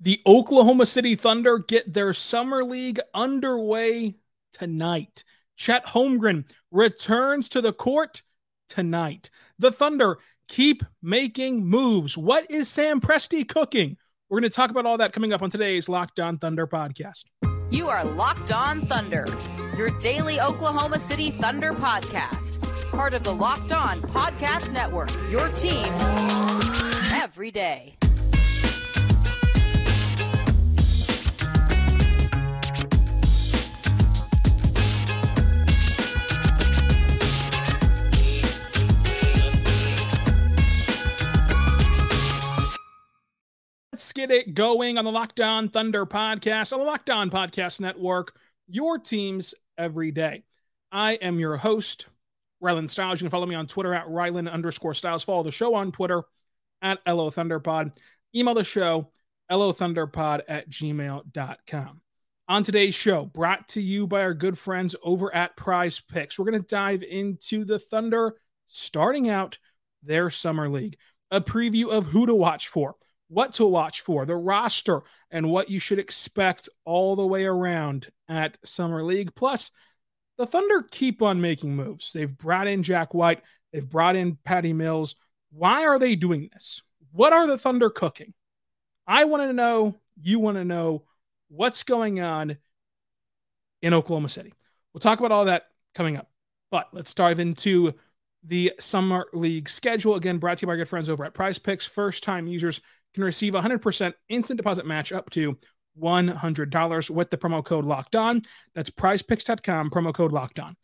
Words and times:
The 0.00 0.20
Oklahoma 0.24 0.86
City 0.86 1.16
Thunder 1.16 1.58
get 1.58 1.92
their 1.92 2.12
summer 2.12 2.62
league 2.62 3.00
underway 3.14 4.14
tonight. 4.52 5.24
Chet 5.56 5.86
Holmgren 5.86 6.44
returns 6.70 7.48
to 7.48 7.60
the 7.60 7.72
court 7.72 8.22
tonight. 8.68 9.30
The 9.58 9.72
Thunder 9.72 10.18
keep 10.46 10.84
making 11.02 11.66
moves. 11.66 12.16
What 12.16 12.48
is 12.48 12.68
Sam 12.68 13.00
Presti 13.00 13.46
cooking? 13.48 13.96
We're 14.30 14.38
going 14.38 14.48
to 14.48 14.54
talk 14.54 14.70
about 14.70 14.86
all 14.86 14.98
that 14.98 15.12
coming 15.12 15.32
up 15.32 15.42
on 15.42 15.50
today's 15.50 15.88
Locked 15.88 16.20
On 16.20 16.38
Thunder 16.38 16.68
podcast. 16.68 17.24
You 17.70 17.88
are 17.88 18.04
Locked 18.04 18.52
On 18.52 18.80
Thunder, 18.82 19.26
your 19.76 19.90
daily 19.98 20.40
Oklahoma 20.40 21.00
City 21.00 21.30
Thunder 21.30 21.72
podcast, 21.72 22.62
part 22.92 23.14
of 23.14 23.24
the 23.24 23.34
Locked 23.34 23.72
On 23.72 24.00
Podcast 24.02 24.70
Network, 24.72 25.10
your 25.28 25.48
team 25.48 25.92
every 27.20 27.50
day. 27.50 27.96
Get 44.18 44.32
it 44.32 44.52
going 44.52 44.98
on 44.98 45.04
the 45.04 45.12
Locked 45.12 45.38
On 45.38 45.68
Thunder 45.68 46.04
podcast, 46.04 46.72
on 46.72 46.80
the 46.80 46.84
Locked 46.84 47.08
On 47.08 47.30
Podcast 47.30 47.78
Network, 47.78 48.34
your 48.66 48.98
teams 48.98 49.54
every 49.78 50.10
day. 50.10 50.42
I 50.90 51.12
am 51.12 51.38
your 51.38 51.56
host, 51.56 52.08
Rylan 52.60 52.90
Stiles. 52.90 53.20
You 53.20 53.26
can 53.26 53.30
follow 53.30 53.46
me 53.46 53.54
on 53.54 53.68
Twitter 53.68 53.94
at 53.94 54.06
Rylan 54.06 54.50
underscore 54.50 54.94
Stiles. 54.94 55.22
Follow 55.22 55.44
the 55.44 55.52
show 55.52 55.76
on 55.76 55.92
Twitter 55.92 56.24
at 56.82 56.98
LO 57.06 57.30
Thunderpod. 57.30 57.96
Email 58.34 58.54
the 58.54 58.64
show, 58.64 59.08
LOThunderpod 59.52 60.40
at 60.48 60.68
gmail.com. 60.68 62.00
On 62.48 62.62
today's 62.64 62.96
show, 62.96 63.24
brought 63.24 63.68
to 63.68 63.80
you 63.80 64.08
by 64.08 64.22
our 64.22 64.34
good 64.34 64.58
friends 64.58 64.96
over 65.04 65.32
at 65.32 65.56
Prize 65.56 66.00
Picks, 66.00 66.36
we're 66.40 66.50
going 66.50 66.60
to 66.60 66.66
dive 66.66 67.04
into 67.04 67.64
the 67.64 67.78
Thunder 67.78 68.34
starting 68.66 69.28
out 69.28 69.58
their 70.02 70.28
summer 70.28 70.68
league, 70.68 70.96
a 71.30 71.40
preview 71.40 71.88
of 71.88 72.06
who 72.06 72.26
to 72.26 72.34
watch 72.34 72.66
for 72.66 72.96
what 73.28 73.52
to 73.54 73.64
watch 73.66 74.00
for, 74.00 74.24
the 74.26 74.36
roster, 74.36 75.02
and 75.30 75.50
what 75.50 75.70
you 75.70 75.78
should 75.78 75.98
expect 75.98 76.68
all 76.84 77.14
the 77.14 77.26
way 77.26 77.44
around 77.44 78.10
at 78.28 78.58
Summer 78.64 79.02
League. 79.02 79.34
Plus, 79.34 79.70
the 80.38 80.46
Thunder 80.46 80.82
keep 80.90 81.22
on 81.22 81.40
making 81.40 81.76
moves. 81.76 82.12
They've 82.12 82.36
brought 82.36 82.66
in 82.66 82.82
Jack 82.82 83.14
White, 83.14 83.42
they've 83.72 83.88
brought 83.88 84.16
in 84.16 84.38
Patty 84.44 84.72
Mills. 84.72 85.16
Why 85.50 85.86
are 85.86 85.98
they 85.98 86.14
doing 86.16 86.48
this? 86.52 86.82
What 87.12 87.32
are 87.32 87.46
the 87.46 87.58
Thunder 87.58 87.90
cooking? 87.90 88.34
I 89.06 89.24
want 89.24 89.42
to 89.42 89.52
know, 89.52 89.96
you 90.20 90.38
want 90.38 90.56
to 90.56 90.64
know 90.64 91.04
what's 91.48 91.82
going 91.82 92.20
on 92.20 92.58
in 93.80 93.94
Oklahoma 93.94 94.28
City. 94.28 94.52
We'll 94.92 95.00
talk 95.00 95.18
about 95.18 95.32
all 95.32 95.46
that 95.46 95.64
coming 95.94 96.16
up. 96.16 96.30
But 96.70 96.88
let's 96.92 97.14
dive 97.14 97.40
into 97.40 97.94
the 98.44 98.72
Summer 98.78 99.26
League 99.32 99.68
schedule. 99.68 100.14
Again, 100.14 100.38
brought 100.38 100.58
to 100.58 100.62
you 100.62 100.66
by 100.66 100.72
our 100.72 100.76
good 100.76 100.88
friends 100.88 101.08
over 101.08 101.24
at 101.24 101.34
Prize 101.34 101.58
Picks. 101.58 101.86
First 101.86 102.22
time 102.22 102.46
users 102.46 102.80
can 103.18 103.24
receive 103.24 103.52
100% 103.52 104.12
instant 104.28 104.58
deposit 104.58 104.86
match 104.86 105.12
up 105.12 105.28
to 105.30 105.58
$100 106.00 107.10
with 107.10 107.30
the 107.30 107.36
promo 107.36 107.64
code 107.64 107.84
locked 107.84 108.14
on. 108.14 108.42
That's 108.76 108.90
prizepicks.com, 108.90 109.90
promo 109.90 110.14
code 110.14 110.32
locked 110.32 110.60
on. 110.60 110.76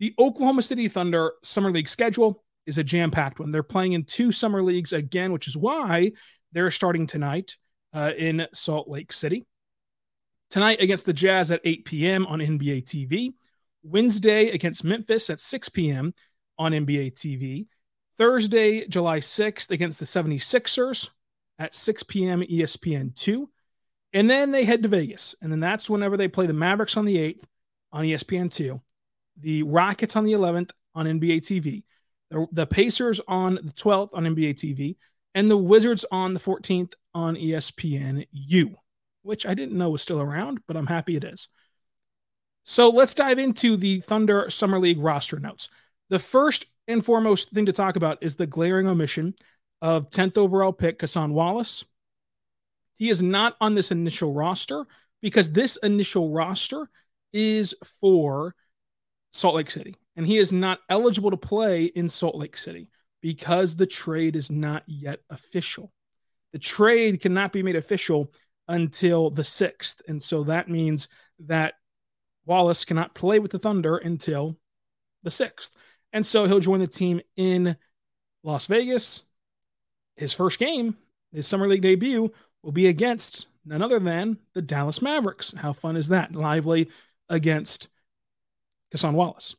The 0.00 0.12
Oklahoma 0.18 0.62
City 0.62 0.88
Thunder 0.88 1.34
Summer 1.44 1.70
League 1.70 1.88
schedule 1.88 2.42
is 2.66 2.76
a 2.76 2.82
jam 2.82 3.12
packed 3.12 3.38
one. 3.38 3.52
They're 3.52 3.62
playing 3.62 3.92
in 3.92 4.02
two 4.02 4.32
Summer 4.32 4.62
Leagues 4.62 4.92
again, 4.92 5.30
which 5.30 5.46
is 5.46 5.56
why 5.56 6.10
they're 6.50 6.72
starting 6.72 7.06
tonight 7.06 7.56
uh, 7.94 8.10
in 8.18 8.48
Salt 8.52 8.88
Lake 8.88 9.12
City. 9.12 9.44
Tonight 10.50 10.80
against 10.80 11.06
the 11.06 11.12
Jazz 11.12 11.52
at 11.52 11.60
8 11.62 11.84
p.m. 11.84 12.26
on 12.26 12.40
NBA 12.40 12.82
TV. 12.84 13.34
Wednesday 13.84 14.50
against 14.50 14.82
Memphis 14.82 15.30
at 15.30 15.38
6 15.38 15.68
p.m. 15.68 16.14
on 16.58 16.72
NBA 16.72 17.14
TV. 17.14 17.66
Thursday, 18.18 18.88
July 18.88 19.20
6th 19.20 19.70
against 19.70 20.00
the 20.00 20.04
76ers 20.04 21.10
at 21.58 21.74
6 21.74 22.02
p.m. 22.04 22.42
ESPN2. 22.42 23.46
And 24.12 24.30
then 24.30 24.50
they 24.50 24.64
head 24.64 24.82
to 24.82 24.88
Vegas. 24.88 25.34
And 25.42 25.50
then 25.50 25.60
that's 25.60 25.90
whenever 25.90 26.16
they 26.16 26.28
play 26.28 26.46
the 26.46 26.52
Mavericks 26.52 26.96
on 26.96 27.04
the 27.04 27.16
8th 27.16 27.44
on 27.92 28.04
ESPN2, 28.04 28.80
the 29.38 29.62
Rockets 29.62 30.16
on 30.16 30.24
the 30.24 30.32
11th 30.32 30.70
on 30.94 31.06
NBA 31.06 31.38
TV, 31.38 31.82
the, 32.30 32.46
the 32.52 32.66
Pacers 32.66 33.20
on 33.28 33.56
the 33.56 33.72
12th 33.72 34.10
on 34.14 34.24
NBA 34.24 34.54
TV, 34.54 34.96
and 35.34 35.50
the 35.50 35.56
Wizards 35.56 36.04
on 36.10 36.34
the 36.34 36.40
14th 36.40 36.94
on 37.14 37.36
ESPNU, 37.36 38.74
which 39.22 39.46
I 39.46 39.54
didn't 39.54 39.76
know 39.76 39.90
was 39.90 40.02
still 40.02 40.20
around, 40.20 40.60
but 40.66 40.76
I'm 40.76 40.86
happy 40.86 41.16
it 41.16 41.24
is. 41.24 41.48
So 42.64 42.88
let's 42.88 43.14
dive 43.14 43.38
into 43.38 43.76
the 43.76 44.00
Thunder 44.00 44.50
Summer 44.50 44.78
League 44.78 44.98
roster 44.98 45.38
notes. 45.38 45.68
The 46.08 46.18
first 46.18 46.66
and 46.88 47.04
foremost 47.04 47.50
thing 47.50 47.66
to 47.66 47.72
talk 47.72 47.96
about 47.96 48.18
is 48.22 48.36
the 48.36 48.46
glaring 48.46 48.88
omission 48.88 49.34
of 49.82 50.10
10th 50.10 50.38
overall 50.38 50.72
pick 50.72 50.98
Cason 50.98 51.32
Wallace. 51.32 51.84
He 52.96 53.10
is 53.10 53.22
not 53.22 53.56
on 53.60 53.74
this 53.74 53.90
initial 53.90 54.32
roster 54.32 54.86
because 55.20 55.50
this 55.50 55.76
initial 55.76 56.30
roster 56.30 56.88
is 57.32 57.74
for 58.00 58.54
Salt 59.32 59.56
Lake 59.56 59.70
City. 59.70 59.96
And 60.16 60.26
he 60.26 60.38
is 60.38 60.52
not 60.52 60.80
eligible 60.88 61.30
to 61.30 61.36
play 61.36 61.84
in 61.84 62.08
Salt 62.08 62.36
Lake 62.36 62.56
City 62.56 62.88
because 63.20 63.76
the 63.76 63.86
trade 63.86 64.34
is 64.34 64.50
not 64.50 64.82
yet 64.86 65.20
official. 65.28 65.92
The 66.52 66.58
trade 66.58 67.20
cannot 67.20 67.52
be 67.52 67.62
made 67.62 67.76
official 67.76 68.32
until 68.68 69.30
the 69.30 69.42
6th. 69.42 70.00
And 70.08 70.22
so 70.22 70.44
that 70.44 70.70
means 70.70 71.08
that 71.40 71.74
Wallace 72.46 72.84
cannot 72.84 73.14
play 73.14 73.38
with 73.38 73.50
the 73.50 73.58
Thunder 73.58 73.98
until 73.98 74.56
the 75.22 75.30
6th. 75.30 75.70
And 76.12 76.24
so 76.24 76.46
he'll 76.46 76.60
join 76.60 76.80
the 76.80 76.86
team 76.86 77.20
in 77.36 77.76
Las 78.42 78.66
Vegas 78.66 79.22
his 80.16 80.32
first 80.32 80.58
game, 80.58 80.96
his 81.32 81.46
summer 81.46 81.66
league 81.66 81.82
debut, 81.82 82.32
will 82.62 82.72
be 82.72 82.86
against 82.86 83.46
none 83.64 83.82
other 83.82 83.98
than 83.98 84.38
the 84.54 84.62
Dallas 84.62 85.02
Mavericks. 85.02 85.54
How 85.56 85.72
fun 85.72 85.96
is 85.96 86.08
that? 86.08 86.34
Lively 86.34 86.88
against 87.28 87.88
Cason 88.94 89.12
Wallace. 89.12 89.56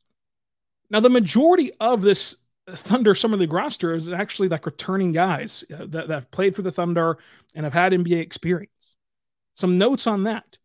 Now, 0.90 1.00
the 1.00 1.10
majority 1.10 1.72
of 1.80 2.02
this 2.02 2.38
Thunder 2.70 3.16
Summer 3.16 3.38
League 3.38 3.54
roster 3.54 3.94
is 3.94 4.10
actually 4.10 4.50
like 4.50 4.66
returning 4.66 5.12
guys 5.12 5.64
uh, 5.74 5.80
that, 5.80 6.08
that 6.08 6.10
have 6.10 6.32
played 6.32 6.56
for 6.56 6.62
the 6.62 6.72
Thunder 6.72 7.18
and 7.56 7.66
have 7.66 7.74
had 7.74 7.94
NBA 7.94 8.20
experience. 8.20 8.98
Some 9.54 9.78
notes 9.78 10.06
on 10.06 10.24
that. 10.24 10.58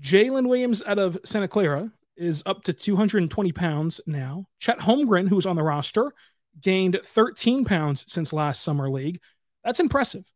Jalen 0.00 0.48
Williams 0.48 0.82
out 0.86 0.98
of 0.98 1.18
Santa 1.24 1.48
Clara 1.48 1.90
is 2.16 2.42
up 2.46 2.62
to 2.64 2.72
220 2.72 3.52
pounds 3.52 4.00
now. 4.06 4.46
Chet 4.58 4.80
Holmgren, 4.80 5.28
who's 5.28 5.46
on 5.46 5.56
the 5.56 5.62
roster, 5.62 6.12
gained 6.60 7.00
13 7.02 7.64
pounds 7.64 8.04
since 8.08 8.32
last 8.32 8.62
summer 8.62 8.88
league. 8.88 9.20
That's 9.64 9.80
impressive. 9.80 10.30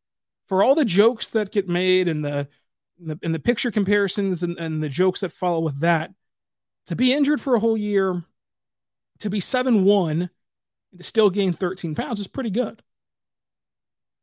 For 0.49 0.63
all 0.63 0.75
the 0.75 0.85
jokes 0.85 1.29
that 1.31 1.53
get 1.53 1.69
made 1.69 2.09
and 2.09 2.25
the 2.25 2.49
and 3.01 3.11
the, 3.11 3.19
and 3.23 3.35
the 3.35 3.39
picture 3.39 3.71
comparisons 3.71 4.43
and, 4.43 4.59
and 4.59 4.83
the 4.83 4.89
jokes 4.89 5.21
that 5.21 5.31
follow 5.31 5.61
with 5.61 5.81
that, 5.81 6.11
to 6.87 6.97
be 6.97 7.13
injured 7.13 7.41
for 7.41 7.55
a 7.55 7.61
whole 7.61 7.77
year, 7.77 8.25
to 9.21 9.31
be 9.31 9.41
7 9.41 9.85
1, 9.85 10.21
and 10.21 10.31
to 10.99 11.03
still 11.03 11.31
gain 11.31 11.53
13 11.53 11.95
pounds 11.95 12.19
is 12.19 12.27
pretty 12.27 12.51
good. 12.51 12.83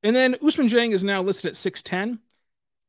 And 0.04 0.16
then 0.16 0.34
Ousmane 0.36 0.70
Dieng 0.70 0.92
is 0.92 1.04
now 1.04 1.22
listed 1.22 1.50
at 1.50 1.56
6'10. 1.56 2.20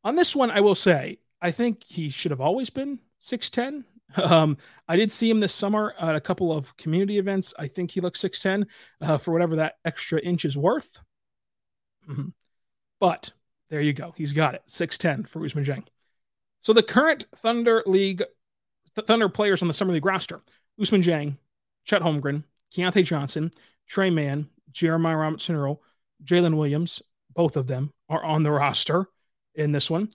On 0.05 0.17
this 0.17 0.37
one, 0.37 0.51
I 0.51 0.61
will 0.61 0.75
say, 0.75 1.19
I 1.41 1.51
think 1.51 1.83
he 1.83 2.11
should 2.11 2.31
have 2.31 2.41
always 2.41 2.71
been 2.71 3.01
6'10. 3.23 3.85
Um, 4.15 4.57
I 4.89 4.97
did 4.97 5.11
see 5.11 5.29
him 5.29 5.41
this 5.41 5.53
summer 5.53 5.95
at 5.99 6.15
a 6.15 6.21
couple 6.21 6.53
of 6.53 6.77
community 6.77 7.19
events. 7.19 7.53
I 7.59 7.67
think 7.67 7.91
he 7.91 8.01
looks 8.01 8.21
6'10 8.21 8.67
uh, 9.01 9.19
for 9.19 9.33
whatever 9.33 9.57
that 9.57 9.75
extra 9.85 10.21
inch 10.21 10.45
is 10.45 10.57
worth. 10.57 11.01
Mm-hmm. 12.09 12.29
But 13.01 13.33
there 13.69 13.81
you 13.81 13.93
go. 13.93 14.15
He's 14.17 14.33
got 14.33 14.55
it. 14.55 14.63
6'10 14.69 15.27
for 15.27 15.41
Ousmane 15.41 15.67
Dieng. 15.67 15.87
So 16.61 16.73
the 16.73 16.83
current 16.83 17.27
Thunder 17.37 17.83
League, 17.87 18.23
th- 18.95 19.07
Thunder 19.07 19.29
players 19.29 19.61
on 19.61 19.69
the 19.69 19.75
Summer 19.75 19.93
League 19.93 20.07
roster 20.07 20.41
Ousmane 20.81 21.03
Dieng, 21.03 21.37
Chet 21.85 22.03
Holmgren, 22.03 22.45
Keyontae 22.75 23.05
Johnson, 23.05 23.51
Tre 23.89 24.11
Mann, 24.11 24.49
Jeremiah 24.73 25.17
Robinson 25.17 25.57
Earl, 25.57 25.83
Jalen 26.25 26.57
Williams, 26.57 27.03
both 27.35 27.57
of 27.57 27.67
them 27.67 27.93
are 28.09 28.25
on 28.25 28.43
the 28.43 28.51
roster 28.51 29.09
in 29.55 29.71
this 29.71 29.91
one. 29.91 30.09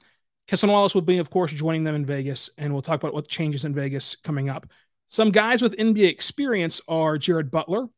Cason 0.47 0.69
Wallace 0.69 0.93
will 0.93 1.01
be, 1.01 1.17
of 1.17 1.29
course, 1.29 1.51
joining 1.51 1.83
them 1.83 1.95
in 1.95 2.05
Vegas, 2.05 2.49
and 2.57 2.73
we'll 2.73 2.81
talk 2.81 3.01
about 3.01 3.13
what 3.13 3.27
changes 3.27 3.65
in 3.65 3.73
Vegas 3.73 4.15
coming 4.15 4.49
up. 4.49 4.67
Some 5.07 5.31
guys 5.31 5.61
with 5.61 5.75
NBA 5.77 6.09
experience 6.09 6.81
are 6.87 7.17
Jared 7.17 7.51
Butler, 7.51 7.81
who 7.81 7.89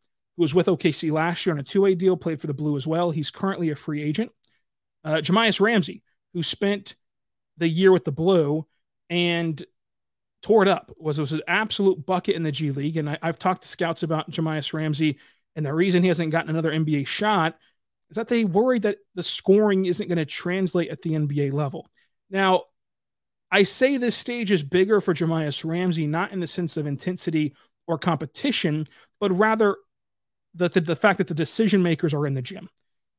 was 0.42 0.54
with 0.54 0.68
OKC 0.68 1.12
last 1.12 1.46
year 1.46 1.54
on 1.54 1.60
a 1.60 1.64
two-way 1.64 1.96
deal, 1.96 2.18
played 2.18 2.42
for 2.42 2.48
the 2.48 2.54
Blue 2.54 2.76
as 2.76 2.88
well. 2.88 3.12
He's 3.12 3.32
currently 3.32 3.70
a 3.70 3.76
free 3.76 4.02
agent. 4.02 4.32
Uh, 5.04 5.16
Jahmi'us 5.16 5.62
Ramsey, 5.62 6.02
who 6.34 6.42
spent 6.44 6.96
the 7.58 7.68
year 7.68 7.92
with 7.92 8.04
the 8.04 8.12
Blue 8.12 8.66
and 9.10 9.64
tore 10.42 10.64
it 10.64 10.68
up, 10.68 10.92
was 10.98 11.20
was 11.20 11.34
an 11.34 11.42
absolute 11.48 12.06
bucket 12.06 12.36
in 12.36 12.44
the 12.44 12.52
G 12.52 12.72
League. 12.72 12.98
And 12.98 13.10
I, 13.10 13.18
have 13.22 13.40
talked 13.40 13.62
to 13.64 13.68
scouts 13.68 14.04
about 14.04 14.32
Jahmi'us 14.32 14.74
Ramsey, 14.74 15.20
and 15.56 15.66
the 15.66 15.74
reason 15.74 16.02
he 16.02 16.08
hasn't 16.08 16.32
gotten 16.32 16.50
another 16.50 16.72
NBA 16.72 17.06
shot 17.08 17.58
is 18.10 18.16
that 18.16 18.28
they 18.28 18.46
worry 18.46 18.80
that 18.80 18.98
the 19.16 19.24
scoring 19.24 19.86
isn't 19.86 20.08
going 20.08 20.18
to 20.18 20.26
translate 20.26 20.90
at 20.90 21.02
the 21.02 21.12
NBA 21.12 21.54
level. 21.54 21.90
Now, 22.30 22.64
I 23.52 23.64
say 23.64 23.98
this 23.98 24.16
stage 24.16 24.52
is 24.52 24.64
bigger 24.64 25.00
for 25.00 25.14
Jahmi'us 25.14 25.64
Ramsey, 25.64 26.08
not 26.08 26.32
in 26.32 26.40
the 26.40 26.48
sense 26.48 26.76
of 26.76 26.88
intensity 26.88 27.54
or 27.88 27.98
competition, 27.98 28.88
but 29.20 29.32
rather 29.38 29.78
the, 30.56 30.70
the, 30.70 30.82
the 30.82 30.96
fact 30.96 31.18
that 31.20 31.28
the 31.28 31.34
decision 31.34 31.84
makers 31.84 32.14
are 32.14 32.26
in 32.26 32.34
the 32.34 32.42
gym. 32.42 32.70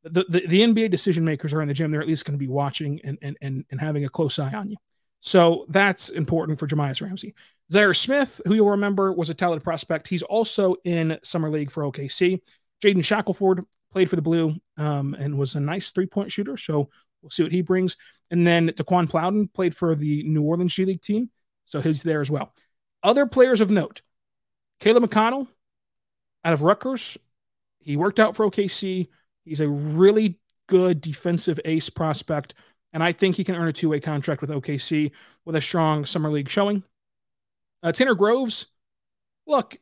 The, 0.03 0.27
the, 0.29 0.47
the 0.47 0.61
NBA 0.61 0.91
decision 0.91 1.25
makers 1.25 1.55
are 1.55 1.63
in 1.63 1.69
the 1.69 1.75
gym. 1.75 1.91
They're 1.91 2.01
at 2.01 2.09
least 2.09 2.25
going 2.25 2.39
to 2.39 2.45
be 2.45 2.49
watching 2.49 3.01
and, 3.05 3.17
and, 3.23 3.37
and, 3.41 3.65
and 3.71 3.81
having 3.81 4.05
a 4.05 4.09
close 4.09 4.39
eye 4.39 4.53
on 4.53 4.71
you. 4.71 4.77
So 5.21 5.65
that's 5.69 6.11
important 6.11 6.59
for 6.59 6.67
Jahmi'us 6.67 7.01
Ramsey. 7.01 7.35
Zhaire 7.73 7.97
Smith, 7.97 8.41
who 8.45 8.55
you'll 8.55 8.71
remember 8.71 9.13
was 9.13 9.31
a 9.31 9.35
talented 9.35 9.65
prospect, 9.65 10.09
he's 10.09 10.23
also 10.23 10.77
in 10.85 11.19
Summer 11.23 11.49
League 11.49 11.71
for 11.71 11.85
OKC. 11.85 12.41
Jaden 12.85 13.05
Shackelford 13.05 13.65
played 13.91 14.11
for 14.11 14.17
the 14.17 14.23
Blue 14.23 14.55
um, 14.77 15.15
and 15.15 15.39
was 15.39 15.55
a 15.55 15.61
nice 15.61 15.93
three 15.93 16.07
point 16.07 16.31
shooter. 16.31 16.57
So 16.59 16.91
we'll 17.25 17.31
see 17.31 17.43
what 17.43 17.53
he 17.53 17.63
brings. 17.63 17.97
And 18.31 18.47
then 18.47 18.69
Daeqwon 18.69 19.09
Plowden 19.09 19.49
played 19.49 19.75
for 19.75 19.95
the 19.95 20.23
New 20.25 20.43
Orleans 20.43 20.75
G 20.75 20.85
League 20.85 21.03
team. 21.03 21.31
So 21.65 21.81
he's 21.81 22.03
there 22.03 22.21
as 22.21 22.31
well. 22.31 22.53
Other 23.03 23.27
players 23.27 23.61
of 23.61 23.71
note 23.71 24.03
Caleb 24.79 25.05
McConnell 25.05 25.49
out 26.45 26.53
of 26.53 26.63
Rutgers. 26.63 27.17
He 27.81 27.97
worked 27.97 28.21
out 28.21 28.37
for 28.37 28.49
OKC. 28.51 29.09
He's 29.45 29.61
a 29.61 29.69
really 29.69 30.39
good 30.67 31.01
defensive 31.01 31.59
ace 31.65 31.91
prospect. 31.91 32.55
And 32.93 33.03
I 33.03 33.13
think 33.13 33.37
he 33.37 33.45
can 33.45 33.57
earn 33.57 33.69
a 33.69 33.73
two 33.73 33.89
way 33.89 34.01
contract 34.01 34.41
with 34.41 34.51
OKC 34.51 35.11
with 35.45 35.57
a 35.57 35.61
strong 35.61 36.05
summer 36.05 36.31
league 36.31 36.49
showing. 36.49 36.83
Uh, 37.83 37.93
Tanner 37.93 38.15
Groves, 38.15 38.67
look, 39.47 39.77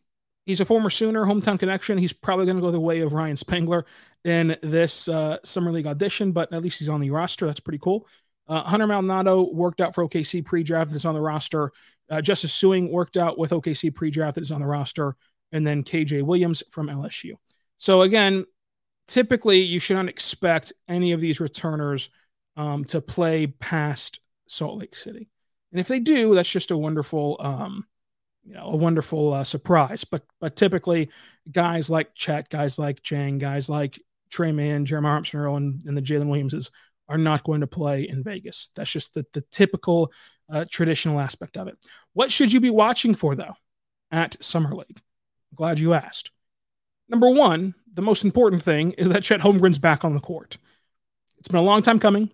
he's 0.47 0.61
a 0.61 0.65
former 0.65 0.91
Sooner, 0.91 1.25
hometown 1.25 1.59
connection. 1.59 1.99
He's 1.99 2.13
probably 2.13 2.47
going 2.47 2.57
to 2.57 2.63
go 2.63 2.71
the 2.71 2.81
way 2.81 3.01
of 3.01 3.13
Ryan 3.13 3.37
Spangler 3.37 3.87
in 4.25 4.57
this 4.63 5.09
uh, 5.09 5.39
summer 5.45 5.73
league 5.73 5.87
audition, 5.87 6.33
but 6.33 6.53
at 6.53 6.63
least 6.63 6.79
he's 6.79 6.89
on 6.89 7.01
the 7.01 7.11
roster. 7.11 7.47
That's 7.47 7.61
pretty 7.61 7.79
cool. 7.79 8.07
Uh, 8.49 8.63
Hunter 8.63 8.87
Maldonado 8.87 9.49
worked 9.53 9.81
out 9.81 9.95
for 9.95 10.07
OKC 10.07 10.45
pre-draft. 10.45 10.91
That's 10.91 11.05
on 11.05 11.15
the 11.15 11.21
roster. 11.21 11.73
Uh, 12.11 12.21
Justice 12.21 12.59
Sueing 12.61 12.91
worked 12.91 13.17
out 13.17 13.39
with 13.39 13.51
OKC 13.51 13.95
pre-draft. 13.95 14.35
That 14.35 14.43
is 14.43 14.53
on 14.53 14.61
the 14.61 14.67
roster, 14.67 15.17
and 15.53 15.67
then 15.67 15.85
KJ 15.85 16.23
Williams 16.23 16.63
from 16.71 16.89
LSU. 16.89 17.33
So 17.79 18.03
again, 18.03 18.45
typically 19.07 19.61
you 19.61 19.79
should 19.79 19.97
not 19.97 20.09
expect 20.09 20.73
any 20.89 21.13
of 21.13 21.21
these 21.21 21.41
returners 21.41 22.11
um, 22.57 22.85
to 22.87 23.01
play 23.01 23.47
past 23.47 24.21
Salt 24.49 24.79
Lake 24.79 24.95
City, 24.95 25.31
and 25.71 25.81
if 25.81 25.89
they 25.89 26.01
do, 26.01 26.35
that's 26.35 26.51
just 26.51 26.71
a 26.71 26.77
wonderful 26.77 27.39
um, 27.41 27.87
you 28.45 28.55
know 28.55 28.67
a 28.67 28.77
wonderful 28.77 29.33
uh, 29.33 29.45
surprise. 29.45 30.05
But 30.05 30.23
but 30.41 30.57
typically, 30.57 31.11
guys 31.51 31.91
like 31.91 32.15
Chet, 32.15 32.49
guys 32.49 32.79
like 32.79 33.03
Chang, 33.03 33.39
guys 33.39 33.69
like 33.69 34.01
Tre 34.31 34.53
Mann, 34.53 34.85
Jeremy 34.85 35.09
Armstrong, 35.09 35.57
and, 35.57 35.83
and 35.87 35.97
the 35.97 36.03
Jalen 36.03 36.29
Williamses 36.29 36.71
are 37.09 37.19
not 37.19 37.45
going 37.45 37.61
to 37.61 37.67
play 37.67 38.09
in 38.09 38.23
Vegas. 38.23 38.71
That's 38.75 38.91
just 38.91 39.15
the, 39.15 39.27
the 39.33 39.43
typical 39.51 40.13
uh, 40.51 40.65
traditional 40.71 41.21
aspect 41.21 41.57
of 41.57 41.69
it. 41.69 41.77
What 42.15 42.31
should 42.31 42.53
you 42.53 42.61
be 42.61 42.71
watching 42.71 43.15
for 43.15 43.35
though 43.35 43.55
at 44.11 44.43
Summer 44.43 44.75
League? 44.75 45.01
I'm 45.51 45.57
glad 45.57 45.79
you 45.79 45.95
asked. 45.95 46.31
Number 47.09 47.29
one, 47.29 47.75
the 47.93 48.03
most 48.03 48.25
important 48.25 48.63
thing 48.63 48.93
is 48.93 49.09
that 49.09 49.23
Chet 49.23 49.41
Holmgren's 49.41 49.79
back 49.79 50.05
on 50.05 50.15
the 50.15 50.21
court. 50.21 50.57
It's 51.39 51.49
been 51.49 51.61
a 51.61 51.63
long 51.63 51.83
time 51.83 51.99
coming. 51.99 52.31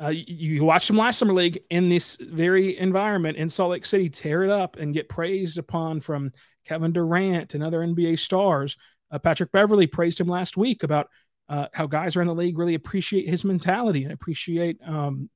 Uh, 0.00 0.08
you, 0.08 0.24
you 0.28 0.64
watched 0.64 0.88
him 0.88 0.96
last 0.96 1.18
summer 1.18 1.32
league 1.32 1.60
in 1.70 1.88
this 1.88 2.16
very 2.20 2.78
environment 2.78 3.36
in 3.36 3.50
Salt 3.50 3.72
Lake 3.72 3.84
City, 3.84 4.08
tear 4.08 4.44
it 4.44 4.50
up 4.50 4.76
and 4.76 4.94
get 4.94 5.08
praised 5.08 5.58
upon 5.58 6.00
from 6.00 6.30
Kevin 6.64 6.92
Durant 6.92 7.54
and 7.54 7.64
other 7.64 7.80
NBA 7.80 8.18
stars. 8.18 8.76
Uh, 9.10 9.18
Patrick 9.18 9.50
Beverley 9.50 9.86
praised 9.86 10.20
him 10.20 10.28
last 10.28 10.56
week 10.56 10.82
about 10.82 11.08
uh, 11.48 11.66
how 11.72 11.86
guys 11.86 12.16
around 12.16 12.26
the 12.26 12.34
league 12.34 12.58
really 12.58 12.74
appreciate 12.74 13.28
his 13.28 13.44
mentality 13.44 14.04
and 14.04 14.12
appreciate 14.12 14.78
um, 14.86 15.30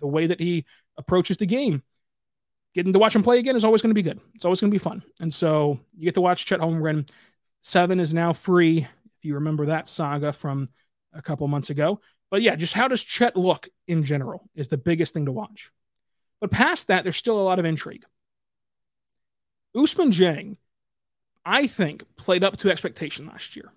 the 0.00 0.06
way 0.06 0.26
that 0.26 0.40
he 0.40 0.64
approaches 0.98 1.36
the 1.36 1.46
game. 1.46 1.82
Getting 2.74 2.92
to 2.92 2.98
watch 2.98 3.16
him 3.16 3.22
play 3.22 3.38
again 3.38 3.56
is 3.56 3.64
always 3.64 3.80
going 3.80 3.90
to 3.90 3.94
be 3.94 4.02
good. 4.02 4.20
It's 4.34 4.44
always 4.44 4.60
going 4.60 4.70
to 4.70 4.74
be 4.74 4.78
fun. 4.78 5.02
And 5.20 5.32
so 5.32 5.80
you 5.96 6.04
get 6.04 6.14
to 6.14 6.20
watch 6.20 6.44
Chet 6.44 6.60
Holmgren. 6.60 7.08
Seven 7.62 8.00
is 8.00 8.12
now 8.12 8.34
free. 8.34 8.78
If 8.80 9.24
you 9.24 9.34
remember 9.34 9.66
that 9.66 9.88
saga 9.88 10.32
from 10.32 10.68
a 11.14 11.22
couple 11.22 11.48
months 11.48 11.70
ago, 11.70 12.00
but 12.30 12.42
yeah, 12.42 12.56
just 12.56 12.74
how 12.74 12.88
does 12.88 13.04
Chet 13.04 13.36
look 13.36 13.68
in 13.86 14.02
general 14.02 14.48
is 14.54 14.68
the 14.68 14.76
biggest 14.76 15.14
thing 15.14 15.26
to 15.26 15.32
watch. 15.32 15.70
But 16.40 16.50
past 16.50 16.88
that, 16.88 17.02
there's 17.04 17.16
still 17.16 17.40
a 17.40 17.42
lot 17.42 17.58
of 17.58 17.64
intrigue. 17.64 18.04
Ousmane 19.76 20.12
Dieng, 20.12 20.56
I 21.44 21.66
think, 21.66 22.04
played 22.16 22.44
up 22.44 22.56
to 22.58 22.70
expectation 22.70 23.26
last 23.26 23.56
year. 23.56 23.72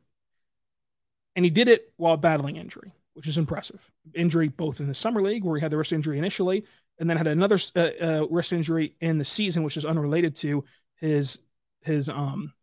And 1.35 1.45
he 1.45 1.51
did 1.51 1.67
it 1.67 1.93
while 1.97 2.17
battling 2.17 2.55
injury, 2.55 2.93
which 3.13 3.27
is 3.27 3.37
impressive. 3.37 3.91
Injury 4.13 4.47
both 4.47 4.79
in 4.79 4.87
the 4.87 4.93
summer 4.93 5.21
league, 5.21 5.43
where 5.43 5.57
he 5.57 5.61
had 5.61 5.71
the 5.71 5.77
wrist 5.77 5.93
injury 5.93 6.17
initially, 6.17 6.65
and 6.99 7.09
then 7.09 7.17
had 7.17 7.27
another 7.27 7.59
uh, 7.75 7.79
uh, 7.79 8.27
wrist 8.29 8.51
injury 8.51 8.95
in 8.99 9.19
the 9.19 9.25
season, 9.25 9.63
which 9.63 9.77
is 9.77 9.85
unrelated 9.85 10.35
to 10.37 10.65
his 10.95 11.39
his 11.81 12.09
um, 12.09 12.53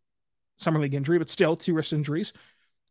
summer 0.57 0.79
league 0.79 0.93
injury, 0.93 1.17
but 1.17 1.29
still 1.29 1.55
two 1.55 1.73
wrist 1.73 1.93
injuries. 1.93 2.33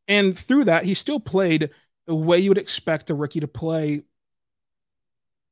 And 0.09 0.37
through 0.37 0.65
that, 0.65 0.85
he 0.85 0.95
still 0.95 1.21
played 1.21 1.71
the 2.07 2.15
way 2.15 2.39
you 2.39 2.51
would 2.51 2.59
expect 2.59 3.11
a 3.11 3.15
rookie 3.15 3.41
to 3.41 3.49
play 3.49 4.03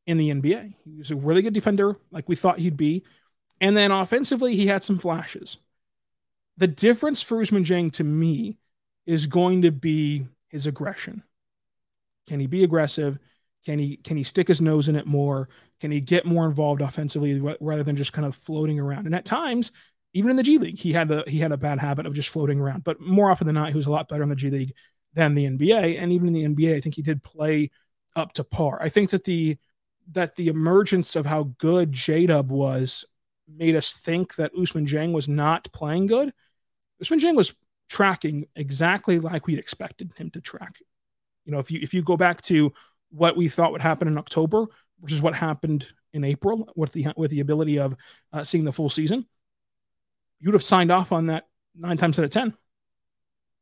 in 0.07 0.19
the 0.19 0.31
NBA. 0.31 0.75
He 0.85 0.99
was 0.99 1.11
a 1.11 1.17
really 1.17 1.43
good 1.43 1.55
defender, 1.55 1.97
like 2.11 2.29
we 2.29 2.37
thought 2.37 2.59
he'd 2.59 2.77
be. 2.77 3.05
And 3.61 3.77
then 3.77 3.91
offensively, 3.91 4.57
he 4.57 4.67
had 4.67 4.85
some 4.85 4.99
flashes. 4.99 5.59
The 6.57 6.67
difference 6.67 7.23
for 7.23 7.39
Ousmane 7.39 7.65
Dieng 7.65 7.93
to 7.93 8.05
me 8.05 8.59
is 9.07 9.27
going 9.27 9.63
to 9.63 9.73
be 9.73 10.27
his 10.49 10.67
aggression. 10.67 11.23
Can 12.29 12.41
he 12.41 12.47
be 12.47 12.65
aggressive? 12.65 13.19
Can 13.65 13.79
he 13.79 13.97
can 13.97 14.17
he 14.17 14.25
stick 14.25 14.49
his 14.49 14.61
nose 14.61 14.89
in 14.89 14.97
it 14.97 15.07
more? 15.07 15.49
Can 15.81 15.91
he 15.91 16.01
get 16.01 16.27
more 16.27 16.47
involved 16.47 16.81
offensively 16.81 17.41
rather 17.61 17.83
than 17.83 17.97
just 17.97 18.13
kind 18.13 18.27
of 18.27 18.37
floating 18.37 18.79
around? 18.79 19.07
And 19.07 19.15
at 19.15 19.25
times, 19.25 19.73
even 20.13 20.31
in 20.31 20.37
the 20.37 20.43
G 20.43 20.59
League, 20.59 20.79
he 20.79 20.93
had 20.93 21.09
the 21.09 21.25
he 21.27 21.39
had 21.39 21.53
a 21.53 21.57
bad 21.57 21.79
habit 21.79 22.07
of 22.07 22.15
just 22.15 22.29
floating 22.29 22.61
around. 22.61 22.85
But 22.85 23.01
more 23.01 23.31
often 23.31 23.47
than 23.47 23.55
not, 23.55 23.71
he 23.71 23.77
was 23.77 23.87
a 23.87 23.91
lot 23.91 24.09
better 24.09 24.23
in 24.23 24.29
the 24.29 24.37
G 24.37 24.51
League 24.51 24.75
than 25.15 25.35
the 25.35 25.47
NBA. 25.47 25.99
And 25.99 26.13
even 26.13 26.29
in 26.29 26.33
the 26.35 26.45
NBA, 26.45 26.77
I 26.77 26.81
think 26.81 26.95
he 26.95 27.03
did 27.03 27.23
play 27.23 27.71
up 28.17 28.33
to 28.35 28.45
par. 28.45 28.79
I 28.83 28.89
think 28.89 29.11
that 29.11 29.25
the 29.25 29.57
that 30.13 30.37
the 30.37 30.49
emergence 30.49 31.17
of 31.17 31.25
how 31.25 31.55
good 31.59 31.93
J 31.93 32.27
Dub 32.27 32.51
was 32.51 33.05
made 33.49 33.75
us 33.77 33.91
think 33.91 34.35
that 34.37 34.55
Ousmane 34.55 34.87
Dieng 34.87 35.13
was 35.13 35.29
not 35.29 35.71
playing 35.73 36.07
good. 36.07 36.33
Ousmane 37.03 37.21
Dieng 37.21 37.37
was 37.37 37.55
tracking 37.89 38.47
exactly 38.57 39.19
like 39.19 39.47
we'd 39.47 39.59
expected 39.59 40.13
him 40.17 40.31
to 40.31 40.41
track. 40.41 40.79
You 41.45 41.53
know, 41.53 41.59
if 41.59 41.71
you 41.71 41.81
if 41.83 41.95
you 41.95 42.03
go 42.03 42.17
back 42.17 42.43
to 42.43 42.73
what 43.11 43.37
we 43.37 43.49
thought 43.49 43.73
would 43.73 43.81
happen 43.81 44.09
in 44.09 44.19
October 44.19 44.67
versus 45.01 45.23
what 45.23 45.35
happened 45.35 45.87
in 46.13 46.25
April 46.25 46.69
with 46.77 46.93
the 46.93 47.09
with 47.17 47.31
the 47.31 47.41
ability 47.41 47.79
of 47.79 47.97
uh, 48.33 48.43
seeing 48.43 48.65
the 48.65 48.73
full 48.73 48.89
season, 48.89 49.27
you'd 50.41 50.55
have 50.55 50.63
signed 50.63 50.91
off 50.91 51.13
on 51.13 51.27
that 51.27 51.47
nine 51.75 51.97
times 51.97 52.19
out 52.19 52.25
of 52.25 52.31
ten, 52.31 52.55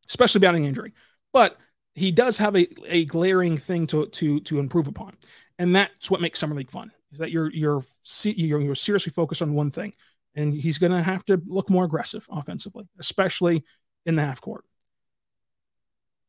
especially 0.08 0.40
battling 0.40 0.64
injury. 0.64 0.92
But 1.32 1.56
he 1.94 2.12
does 2.12 2.38
have 2.38 2.56
a, 2.56 2.68
a 2.86 3.04
glaring 3.04 3.56
thing 3.56 3.86
to 3.88 4.06
to 4.06 4.40
to 4.40 4.58
improve 4.58 4.88
upon, 4.88 5.16
and 5.58 5.74
that's 5.74 6.10
what 6.10 6.20
makes 6.20 6.38
summer 6.38 6.54
league 6.54 6.70
fun. 6.70 6.92
Is 7.12 7.18
that 7.18 7.30
you're 7.30 7.50
you're 7.50 7.84
you're, 8.24 8.60
you're 8.60 8.74
seriously 8.74 9.12
focused 9.12 9.42
on 9.42 9.54
one 9.54 9.70
thing, 9.70 9.92
and 10.34 10.54
he's 10.54 10.78
going 10.78 10.92
to 10.92 11.02
have 11.02 11.24
to 11.26 11.40
look 11.46 11.68
more 11.68 11.84
aggressive 11.84 12.26
offensively, 12.30 12.88
especially 12.98 13.64
in 14.06 14.16
the 14.16 14.22
half 14.22 14.40
court. 14.40 14.64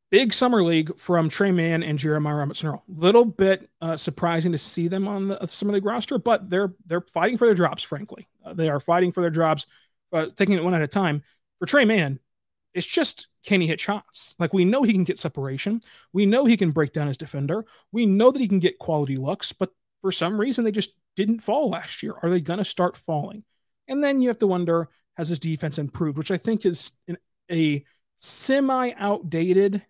Big 0.10 0.31
summer 0.31 0.62
league 0.63 1.00
from 1.00 1.27
Tre 1.27 1.51
Mann 1.51 1.81
and 1.81 1.98
Jeremiah 1.98 2.36
Robinson 2.36 2.69
Earl. 2.69 2.83
Little 2.88 3.25
bit 3.25 3.67
uh, 3.81 3.98
surprising 3.98 4.51
to 4.51 4.60
see 4.60 4.88
them 4.88 5.07
on 5.07 5.29
the 5.29 5.48
summer 5.48 5.74
league 5.74 5.86
roster, 5.86 6.19
but 6.19 6.51
they're 6.51 6.74
they're 6.86 7.01
fighting 7.01 7.38
for 7.38 7.48
their 7.48 7.55
jobs. 7.55 7.81
Frankly, 7.81 8.27
uh, 8.45 8.53
they 8.53 8.69
are 8.69 8.79
fighting 8.79 9.12
for 9.12 9.22
their 9.22 9.31
jobs, 9.31 9.65
uh, 10.12 10.27
taking 10.36 10.55
it 10.55 10.63
one 10.63 10.75
at 10.75 10.83
a 10.83 10.88
time. 10.88 11.24
For 11.57 11.65
Tre 11.65 11.86
Mann, 11.86 12.19
it's 12.74 12.88
just 12.88 13.27
can 13.46 13.62
he 13.62 13.68
hit 13.68 13.80
shots? 13.80 14.36
Like 14.39 14.53
we 14.53 14.65
know 14.65 14.84
he 14.84 14.94
can 14.94 15.03
get 15.03 15.20
separation. 15.20 15.82
We 16.12 16.25
know 16.25 16.46
he 16.46 16.58
can 16.58 16.72
break 16.72 16.94
down 16.94 17.08
his 17.08 17.18
defender. 17.18 17.65
We 17.92 18.06
know 18.06 18.32
that 18.32 18.42
he 18.42 18.48
can 18.48 18.60
get 18.60 18.80
quality 18.80 19.18
looks, 19.18 19.53
but 19.53 19.72
for 20.01 20.12
some 20.12 20.39
reason 20.39 20.63
they 20.63 20.72
just 20.72 20.94
didn't 21.15 21.39
fall 21.39 21.70
last 21.70 22.03
year. 22.03 22.15
Are 22.22 22.30
they 22.30 22.39
going 22.39 22.60
to 22.60 22.65
start 22.65 22.98
falling? 22.98 23.44
And 23.88 24.03
then 24.03 24.22
you 24.22 24.30
have 24.30 24.39
to 24.39 24.48
wonder 24.48 24.89
has 25.15 25.30
his 25.30 25.39
defense 25.39 25.77
improved, 25.77 26.18
which 26.18 26.32
I 26.32 26.38
think 26.38 26.65
is 26.65 26.94
an, 27.08 27.18
a 27.51 27.86
semi 28.18 28.92
outdated 28.94 29.84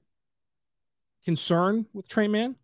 concern 1.23 1.85
with 1.93 2.07
Tre 2.07 2.27
Mann. 2.27 2.55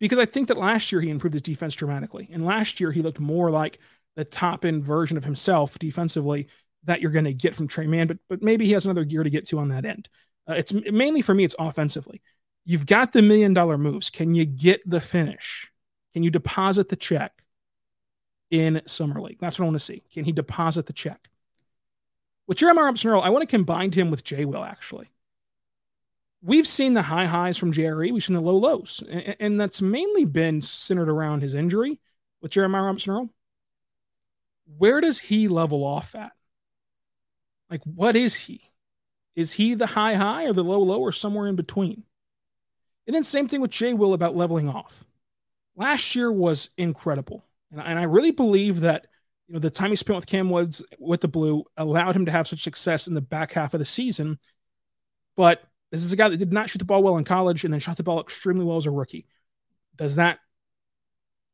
Because 0.00 0.18
I 0.18 0.26
think 0.26 0.48
that 0.48 0.56
last 0.56 0.92
year 0.92 1.00
he 1.00 1.10
improved 1.10 1.34
his 1.34 1.42
defense 1.42 1.74
dramatically. 1.74 2.28
And 2.32 2.46
last 2.46 2.78
year 2.78 2.92
he 2.92 3.02
looked 3.02 3.18
more 3.18 3.50
like 3.50 3.78
the 4.14 4.24
top 4.24 4.64
end 4.64 4.84
version 4.84 5.16
of 5.16 5.24
himself 5.24 5.78
defensively 5.78 6.48
that 6.88 7.00
you're 7.00 7.10
going 7.12 7.24
to 7.24 7.34
get 7.34 7.54
from 7.54 7.68
Tre 7.68 7.86
Mann, 7.86 8.06
but 8.08 8.18
but 8.28 8.42
maybe 8.42 8.66
he 8.66 8.72
has 8.72 8.84
another 8.84 9.04
gear 9.04 9.22
to 9.22 9.30
get 9.30 9.46
to 9.46 9.58
on 9.58 9.68
that 9.68 9.84
end. 9.84 10.08
Uh, 10.48 10.54
it's 10.54 10.72
mainly 10.72 11.22
for 11.22 11.34
me, 11.34 11.44
it's 11.44 11.56
offensively. 11.58 12.20
You've 12.64 12.86
got 12.86 13.12
the 13.12 13.22
million 13.22 13.54
dollar 13.54 13.78
moves. 13.78 14.10
Can 14.10 14.34
you 14.34 14.44
get 14.44 14.82
the 14.88 15.00
finish? 15.00 15.70
Can 16.12 16.22
you 16.22 16.30
deposit 16.30 16.88
the 16.88 16.96
check 16.96 17.32
in 18.50 18.82
summer 18.86 19.20
league? 19.20 19.38
That's 19.40 19.58
what 19.58 19.64
I 19.64 19.68
want 19.68 19.76
to 19.76 19.84
see. 19.84 20.02
Can 20.12 20.24
he 20.24 20.32
deposit 20.32 20.86
the 20.86 20.92
check? 20.92 21.28
With 22.46 22.58
Jeremiah 22.58 22.86
Robinson 22.86 23.10
Earl, 23.10 23.22
I 23.22 23.28
want 23.30 23.42
to 23.42 23.56
combine 23.56 23.92
him 23.92 24.10
with 24.10 24.24
Jay 24.24 24.44
Will 24.44 24.64
actually. 24.64 25.08
we've 26.42 26.66
seen 26.66 26.94
the 26.94 27.02
high 27.02 27.26
highs 27.26 27.56
from 27.56 27.72
JRE, 27.72 28.12
we've 28.12 28.24
seen 28.24 28.34
the 28.34 28.40
low 28.40 28.56
lows, 28.56 29.02
and, 29.08 29.36
and 29.40 29.60
that's 29.60 29.82
mainly 29.82 30.24
been 30.24 30.60
centered 30.60 31.08
around 31.08 31.42
his 31.42 31.54
injury 31.54 32.00
with 32.40 32.52
Jeremiah 32.52 32.82
Robinson 32.82 33.12
Earl. 33.12 33.30
Where 34.76 35.00
does 35.00 35.18
he 35.18 35.48
level 35.48 35.84
off 35.84 36.14
at? 36.14 36.32
Like, 37.70 37.82
what 37.84 38.16
is 38.16 38.34
he? 38.34 38.62
Is 39.36 39.52
he 39.52 39.74
the 39.74 39.86
high 39.86 40.14
high 40.14 40.44
or 40.44 40.52
the 40.52 40.64
low 40.64 40.80
low 40.80 41.00
or 41.00 41.12
somewhere 41.12 41.46
in 41.46 41.56
between? 41.56 42.04
And 43.06 43.14
then 43.14 43.22
same 43.22 43.48
thing 43.48 43.60
with 43.60 43.70
Jay 43.70 43.94
Will 43.94 44.12
about 44.12 44.36
leveling 44.36 44.68
off. 44.68 45.04
Last 45.76 46.14
year 46.14 46.30
was 46.30 46.70
incredible. 46.76 47.44
And, 47.70 47.80
and 47.80 47.98
I 47.98 48.02
really 48.02 48.32
believe 48.32 48.80
that 48.80 49.06
you 49.46 49.54
know 49.54 49.60
the 49.60 49.70
time 49.70 49.90
he 49.90 49.96
spent 49.96 50.16
with 50.16 50.26
Cam 50.26 50.50
Woods 50.50 50.82
with 50.98 51.20
the 51.20 51.28
blue 51.28 51.64
allowed 51.76 52.16
him 52.16 52.26
to 52.26 52.32
have 52.32 52.48
such 52.48 52.62
success 52.62 53.06
in 53.06 53.14
the 53.14 53.20
back 53.20 53.52
half 53.52 53.74
of 53.74 53.80
the 53.80 53.86
season. 53.86 54.38
But 55.36 55.62
this 55.90 56.02
is 56.02 56.12
a 56.12 56.16
guy 56.16 56.28
that 56.28 56.36
did 56.36 56.52
not 56.52 56.68
shoot 56.68 56.78
the 56.78 56.84
ball 56.84 57.02
well 57.02 57.16
in 57.16 57.24
college 57.24 57.64
and 57.64 57.72
then 57.72 57.80
shot 57.80 57.96
the 57.96 58.02
ball 58.02 58.20
extremely 58.20 58.64
well 58.64 58.76
as 58.76 58.86
a 58.86 58.90
rookie. 58.90 59.26
Does 59.96 60.16
that 60.16 60.38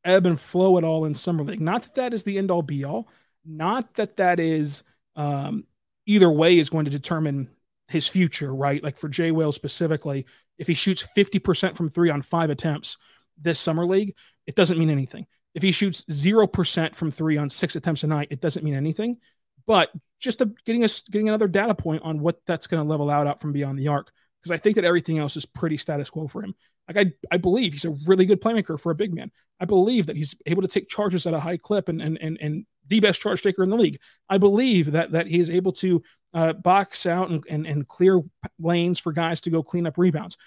ebb 0.03 0.25
and 0.25 0.39
flow 0.39 0.77
at 0.77 0.83
all 0.83 1.05
in 1.05 1.15
summer 1.15 1.43
league? 1.43 1.61
Not 1.61 1.83
that 1.83 1.95
that 1.95 2.13
is 2.13 2.23
the 2.23 2.37
end 2.37 2.51
all 2.51 2.61
be 2.61 2.83
all. 2.83 3.07
Not 3.45 3.93
that 3.93 4.17
that 4.17 4.39
is 4.39 4.83
um, 5.15 5.65
either 6.05 6.29
way 6.29 6.57
is 6.57 6.69
going 6.69 6.85
to 6.85 6.91
determine 6.91 7.49
his 7.87 8.07
future, 8.07 8.53
right? 8.53 8.83
Like 8.83 8.97
for 8.97 9.09
Jay 9.09 9.31
Will 9.31 9.51
specifically, 9.51 10.25
if 10.57 10.67
he 10.67 10.73
shoots 10.73 11.05
50% 11.15 11.75
from 11.75 11.87
three 11.87 12.09
on 12.09 12.21
five 12.21 12.49
attempts 12.49 12.97
this 13.37 13.59
summer 13.59 13.85
league, 13.85 14.15
it 14.47 14.55
doesn't 14.55 14.77
mean 14.77 14.89
anything. 14.89 15.27
If 15.53 15.63
he 15.63 15.71
shoots 15.71 16.03
0% 16.05 16.95
from 16.95 17.11
three 17.11 17.37
on 17.37 17.49
six 17.49 17.75
attempts 17.75 18.03
a 18.03 18.07
night, 18.07 18.27
it 18.31 18.41
doesn't 18.41 18.63
mean 18.63 18.73
anything. 18.73 19.17
But 19.65 19.91
just 20.19 20.41
getting 20.65 20.83
us 20.83 21.01
getting 21.01 21.27
another 21.27 21.47
data 21.47 21.75
point 21.75 22.03
on 22.03 22.19
what 22.19 22.39
that's 22.45 22.67
going 22.67 22.83
to 22.83 22.89
level 22.89 23.09
out 23.09 23.27
out 23.27 23.39
from 23.39 23.51
beyond 23.51 23.79
the 23.79 23.87
arc 23.87 24.11
because 24.41 24.51
I 24.51 24.57
think 24.61 24.75
that 24.75 24.85
everything 24.85 25.17
else 25.17 25.35
is 25.37 25.45
pretty 25.45 25.77
status 25.77 26.09
quo 26.09 26.27
for 26.27 26.43
him. 26.43 26.53
Like 26.87 27.07
I, 27.07 27.33
I 27.33 27.37
believe 27.37 27.73
he's 27.73 27.85
a 27.85 27.95
really 28.05 28.25
good 28.25 28.41
playmaker 28.41 28.79
for 28.79 28.91
a 28.91 28.95
big 28.95 29.13
man. 29.13 29.31
I 29.59 29.65
believe 29.65 30.05
that 30.05 30.15
he's 30.15 30.35
able 30.45 30.61
to 30.61 30.67
take 30.67 30.87
charges 30.87 31.25
at 31.25 31.33
a 31.33 31.39
high 31.39 31.57
clip 31.57 31.89
and 31.89 32.01
and 32.01 32.17
and, 32.21 32.37
and 32.39 32.65
the 32.87 32.99
best 32.99 33.21
charge 33.21 33.41
taker 33.41 33.63
in 33.63 33.69
the 33.69 33.77
league. 33.77 33.99
I 34.29 34.37
believe 34.37 34.91
that 34.91 35.11
that 35.11 35.27
he 35.27 35.39
is 35.39 35.49
able 35.49 35.71
to 35.73 36.03
uh, 36.33 36.53
box 36.53 37.05
out 37.05 37.29
and, 37.29 37.43
and 37.49 37.65
and 37.65 37.87
clear 37.87 38.21
lanes 38.59 38.99
for 38.99 39.11
guys 39.11 39.41
to 39.41 39.49
go 39.49 39.63
clean 39.63 39.87
up 39.87 39.97
rebounds. 39.97 40.37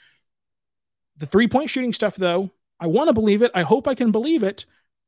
The 1.16 1.26
three 1.26 1.48
point 1.48 1.70
shooting 1.70 1.92
stuff, 1.92 2.16
though, 2.16 2.50
I 2.78 2.86
want 2.86 3.08
to 3.08 3.14
believe 3.14 3.42
it. 3.42 3.50
I 3.54 3.62
hope 3.62 3.88
I 3.88 3.94
can 3.94 4.12
believe 4.12 4.42
it. 4.42 4.66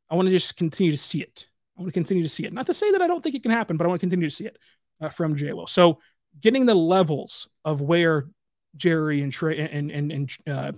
I 0.08 0.16
want 0.16 0.26
to 0.26 0.34
just 0.34 0.56
continue 0.56 0.90
to 0.90 0.98
see 0.98 1.22
it. 1.22 1.46
I 1.76 1.82
want 1.82 1.88
to 1.88 1.92
continue 1.92 2.22
to 2.24 2.28
see 2.28 2.44
it. 2.44 2.52
Not 2.52 2.66
to 2.66 2.74
say 2.74 2.90
that 2.90 3.02
I 3.02 3.06
don't 3.06 3.22
think 3.22 3.34
it 3.34 3.42
can 3.42 3.52
happen, 3.52 3.76
but 3.76 3.84
I 3.84 3.88
want 3.88 4.00
to 4.00 4.04
continue 4.04 4.28
to 4.28 4.34
see 4.34 4.46
it 4.46 4.58
uh, 5.00 5.08
from 5.08 5.36
Jay 5.36 5.52
Will. 5.52 5.66
So 5.66 6.00
getting 6.40 6.66
the 6.66 6.74
levels 6.74 7.48
of 7.64 7.80
where 7.80 8.28
Jerry 8.76 9.22
and 9.22 9.32
Tre 9.32 9.58
and 9.58 9.90
and 9.90 10.12
and 10.12 10.30
uh, 10.46 10.72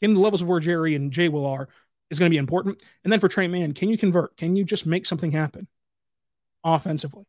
getting 0.00 0.14
the 0.14 0.22
levels 0.22 0.42
of 0.42 0.48
where 0.48 0.60
Jerry 0.60 0.94
and 0.94 1.12
Jay 1.12 1.28
Will 1.28 1.46
are 1.46 1.68
is 2.10 2.18
going 2.18 2.30
to 2.30 2.34
be 2.34 2.38
important. 2.38 2.82
And 3.04 3.12
then 3.12 3.20
for 3.20 3.28
Tre 3.28 3.48
Mann, 3.48 3.74
can 3.74 3.88
you 3.90 3.98
convert? 3.98 4.36
Can 4.36 4.56
you 4.56 4.64
just 4.64 4.86
make 4.86 5.04
something 5.04 5.30
happen 5.30 5.68
offensively? 6.64 7.24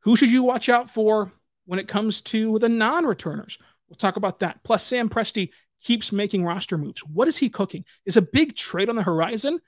Who 0.00 0.16
should 0.16 0.30
you 0.30 0.42
watch 0.42 0.68
out 0.68 0.90
for 0.90 1.32
when 1.66 1.78
it 1.78 1.88
comes 1.88 2.20
to 2.22 2.58
the 2.58 2.68
non-returners? 2.68 3.58
We'll 3.88 3.96
talk 3.96 4.16
about 4.16 4.40
that. 4.40 4.62
Plus, 4.64 4.84
Sam 4.84 5.08
Presti 5.08 5.50
keeps 5.82 6.12
making 6.12 6.44
roster 6.44 6.78
moves. 6.78 7.00
What 7.00 7.28
is 7.28 7.38
he 7.38 7.48
cooking? 7.48 7.84
Is 8.06 8.16
a 8.16 8.22
big 8.22 8.54
trade 8.54 8.88
on 8.88 8.96
the 8.96 9.02
horizon? 9.02 9.60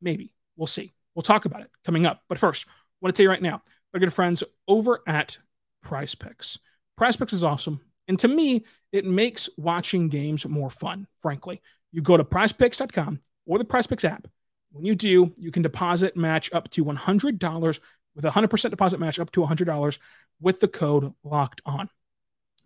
Maybe. 0.00 0.34
We'll 0.56 0.66
see. 0.66 0.92
We'll 1.14 1.22
talk 1.22 1.44
about 1.44 1.62
it 1.62 1.70
coming 1.84 2.06
up. 2.06 2.22
But 2.28 2.38
first, 2.38 2.66
I 2.68 2.72
want 3.00 3.14
to 3.14 3.18
tell 3.18 3.24
you 3.24 3.30
right 3.30 3.42
now, 3.42 3.62
my 3.92 4.00
good 4.00 4.12
friends 4.12 4.44
over 4.68 5.00
at 5.06 5.38
Prize 5.82 6.14
Picks. 6.14 6.58
Prize 6.96 7.16
Picks 7.16 7.32
is 7.32 7.44
awesome. 7.44 7.80
And 8.08 8.18
to 8.18 8.28
me, 8.28 8.64
it 8.92 9.04
makes 9.04 9.48
watching 9.56 10.08
games 10.08 10.46
more 10.46 10.70
fun, 10.70 11.06
frankly. 11.18 11.60
You 11.92 12.02
go 12.02 12.16
to 12.16 12.24
prizepicks.com 12.24 13.20
or 13.46 13.58
the 13.58 13.64
Prize 13.64 13.86
Picks 13.86 14.04
app. 14.04 14.26
When 14.72 14.84
you 14.84 14.94
do, 14.94 15.32
you 15.36 15.50
can 15.50 15.62
deposit 15.62 16.16
match 16.16 16.52
up 16.52 16.70
to 16.70 16.84
$100 16.84 17.80
with 18.14 18.24
a 18.24 18.30
100% 18.30 18.70
deposit 18.70 19.00
match 19.00 19.18
up 19.18 19.30
to 19.32 19.40
$100 19.40 19.98
with 20.40 20.60
the 20.60 20.68
code 20.68 21.12
locked 21.24 21.60
on. 21.66 21.88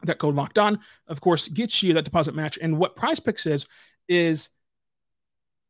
That 0.03 0.19
code 0.19 0.35
locked 0.35 0.59
on, 0.59 0.81
of 1.09 1.21
course, 1.21 1.49
gets 1.49 1.83
you 1.83 1.95
that 1.95 2.05
deposit 2.05 2.35
match. 2.35 2.59
And 2.61 2.79
what 2.79 2.97
PrizePicks 2.97 3.47
is, 3.51 3.67
is 4.09 4.51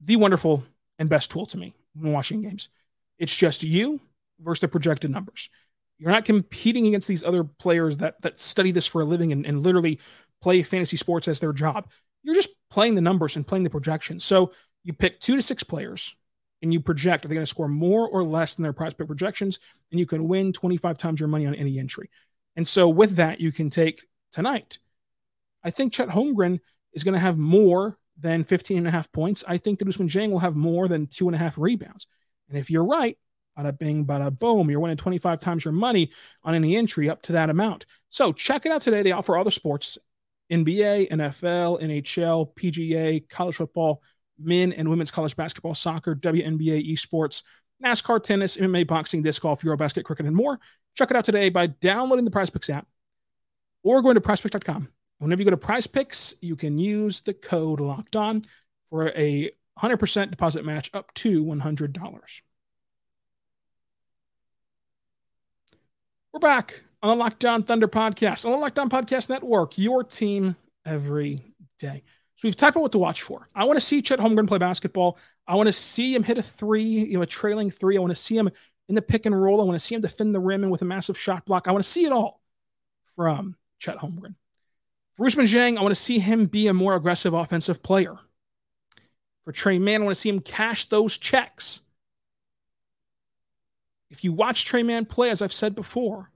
the 0.01 0.17
wonderful 0.17 0.65
and 0.99 1.09
best 1.09 1.31
tool 1.31 1.47
to 1.47 1.57
me 1.57 1.75
when 1.95 2.13
watching 2.13 2.43
games. 2.43 2.69
It's 3.19 3.35
just 3.35 3.63
you 3.63 4.01
versus 4.41 4.61
the 4.61 4.69
projected 4.69 5.11
numbers. 5.11 5.51
You're 5.99 6.11
not 6.11 6.25
competing 6.25 6.87
against 6.87 7.07
these 7.07 7.23
other 7.23 7.45
players 7.45 7.99
that 7.99 8.21
that 8.23 8.41
study 8.41 8.73
this 8.73 8.87
for 8.87 9.03
a 9.03 9.05
living 9.05 9.31
and, 9.31 9.47
and 9.47 9.63
literally 9.63 10.01
play 10.43 10.63
fantasy 10.63 10.97
sports 10.97 11.29
as 11.29 11.39
their 11.39 11.53
job. 11.53 11.89
You're 12.23 12.35
just 12.35 12.51
playing 12.71 12.97
the 12.97 13.01
numbers 13.01 13.37
and 13.37 13.47
playing 13.47 13.63
the 13.63 13.71
projections. 13.71 14.25
So 14.25 14.53
you 14.83 14.93
pick 14.93 15.21
two 15.21 15.37
to 15.37 15.43
six 15.43 15.63
players 15.63 16.17
and 16.65 16.73
you 16.73 16.81
project 16.81 17.25
are 17.25 17.29
they 17.29 17.35
going 17.35 17.45
to 17.45 17.51
score 17.51 17.69
more 17.69 18.09
or 18.09 18.25
less 18.25 18.55
than 18.55 18.63
their 18.63 18.73
prize 18.73 18.95
pick 18.95 19.07
projections, 19.07 19.59
and 19.91 20.01
you 20.01 20.07
can 20.07 20.27
win 20.27 20.51
25 20.51 20.97
times 20.97 21.21
your 21.21 21.29
money 21.29 21.47
on 21.47 21.55
any 21.55 21.79
entry. 21.79 22.09
And 22.57 22.67
so 22.67 22.89
with 22.89 23.17
that, 23.17 23.39
you 23.39 23.53
can 23.53 23.69
take 23.69 24.07
tonight. 24.33 24.79
I 25.63 25.71
think 25.71 25.93
Chet 25.93 26.09
Holmgren 26.09 26.61
is 26.95 27.05
going 27.05 27.13
to 27.13 27.21
have 27.21 27.37
more 27.37 27.99
than 28.19 28.45
15 28.45 28.79
and 28.79 28.89
a 28.89 28.91
half 28.91 29.13
points. 29.13 29.45
I 29.47 29.59
think 29.59 29.79
that 29.79 29.89
Ousmane 29.89 30.09
Dieng 30.09 30.31
will 30.31 30.39
have 30.39 30.57
more 30.57 30.89
than 30.89 31.07
two 31.07 31.29
and 31.29 31.35
a 31.35 31.39
half 31.39 31.59
rebounds. 31.59 32.07
And 32.49 32.57
if 32.57 32.71
you're 32.71 32.85
right, 32.85 33.19
Bada 33.59 33.79
bing, 33.79 34.07
bada 34.07 34.37
boom. 34.37 34.71
You're 34.71 34.81
winning 34.81 34.97
25 34.97 35.41
times 35.41 35.65
your 35.65 35.73
money 35.73 36.11
on 36.43 36.55
any 36.55 36.77
entry 36.77 37.11
up 37.11 37.23
to 37.23 37.33
that 37.33 37.51
amount. 37.51 37.87
So 38.09 38.33
check 38.33 38.67
it 38.67 38.73
out 38.73 38.81
today. 38.81 39.03
They 39.03 39.13
offer 39.13 39.41
the 39.45 39.51
sports 39.51 39.99
NBA, 40.51 41.11
NFL, 41.11 41.83
NHL, 41.83 42.55
PGA, 42.55 43.29
college 43.29 43.57
football, 43.57 44.03
men 44.39 44.73
and 44.73 44.89
women's 44.89 45.11
college 45.11 45.37
basketball, 45.37 45.75
soccer, 45.75 46.15
WNBA, 46.15 46.91
esports, 46.93 47.43
NASCAR, 47.85 48.23
tennis, 48.23 48.57
MMA, 48.57 48.87
boxing, 48.87 49.23
disc 49.23 49.43
golf, 49.43 49.63
Eurobasket, 49.63 50.05
cricket, 50.05 50.27
and 50.27 50.37
more. 50.37 50.59
Check 50.95 51.11
it 51.11 51.17
out 51.17 51.25
today 51.25 51.49
by 51.49 51.67
downloading 51.67 52.25
the 52.25 52.31
Prize 52.31 52.51
Picks 52.51 52.71
app 52.71 52.87
or 53.83 54.01
going 54.03 54.15
to 54.15 54.21
prizepicks.com. 54.21 54.89
Whenever 55.19 55.43
you 55.43 55.45
go 55.45 55.51
to 55.51 55.57
Prize 55.57 55.87
Picks, 55.87 56.35
you 56.41 56.57
can 56.57 56.79
use 56.79 57.21
the 57.21 57.35
code 57.35 57.81
locked 57.81 58.17
on 58.17 58.45
for 58.91 59.09
a 59.09 59.51
100% 59.79 60.31
deposit 60.31 60.65
match 60.65 60.91
up 60.95 61.13
to 61.15 61.45
$100. 61.45 62.41
We're 66.33 66.41
back 66.41 66.83
on 67.03 67.11
the 67.17 67.23
Locked 67.23 67.45
On 67.45 67.63
Thunder 67.63 67.87
podcast, 67.87 68.45
on 68.45 68.53
the 68.53 68.59
Locked 68.59 68.79
On 68.79 68.89
Podcast 68.89 69.29
Network, 69.29 69.79
your 69.79 70.03
team 70.03 70.57
every 70.85 71.43
day. 71.79 72.03
So 72.37 72.49
we've 72.49 72.57
talked 72.57 72.75
about 72.75 72.83
what 72.83 72.93
to 72.93 72.99
watch 72.99 73.23
for. 73.23 73.49
I 73.55 73.65
want 73.65 73.77
to 73.77 73.85
see 73.85 74.03
Chet 74.03 74.19
Holmgren 74.19 74.49
play 74.49 74.59
basketball. 74.59 75.19
I 75.47 75.55
want 75.55 75.69
to 75.69 75.73
see 75.73 76.15
him 76.15 76.25
hit 76.25 76.39
a 76.39 76.43
three, 76.43 76.83
you 76.83 77.15
know, 77.17 77.23
a 77.23 77.27
trailing 77.27 77.71
three. 77.71 77.97
I 77.97 78.01
want 78.01 78.11
to 78.11 78.17
see 78.17 78.37
him 78.37 78.51
in 78.89 78.95
the 78.95 79.03
pick 79.03 79.25
and 79.27 79.41
roll. 79.41 79.61
I 79.61 79.65
want 79.65 79.79
to 79.79 79.85
see 79.85 79.95
him 79.95 80.01
defend 80.01 80.35
the 80.35 80.41
rim 80.41 80.63
and 80.63 80.73
with 80.73 80.83
a 80.83 80.87
massive 80.87 81.19
shot 81.19 81.45
block. 81.47 81.69
I 81.69 81.73
want 81.73 81.85
to 81.85 81.91
see 81.91 82.05
it 82.05 82.13
all 82.13 82.41
from 83.15 83.57
Chet 83.79 83.99
Holmgren. 83.99 84.35
For 85.15 85.27
Dieng, 85.27 85.79
I 85.79 85.83
want 85.83 85.95
to 85.95 86.01
see 86.01 86.19
him 86.19 86.47
be 86.47 86.67
a 86.67 86.75
more 86.75 86.95
aggressive 86.95 87.35
offensive 87.35 87.83
player. 87.83 88.17
For 89.45 89.53
Tre 89.53 89.79
Mann, 89.79 90.03
I 90.03 90.05
want 90.07 90.17
to 90.17 90.21
see 90.21 90.29
him 90.31 90.41
cash 90.41 90.87
those 90.87 91.19
checks. 91.19 91.83
If 94.11 94.25
you 94.25 94.33
watch 94.33 94.65
Tre 94.65 94.83
Mann 94.83 95.05
play, 95.05 95.31
as 95.31 95.41
I've 95.41 95.53
said 95.53 95.75
before, 95.75 96.31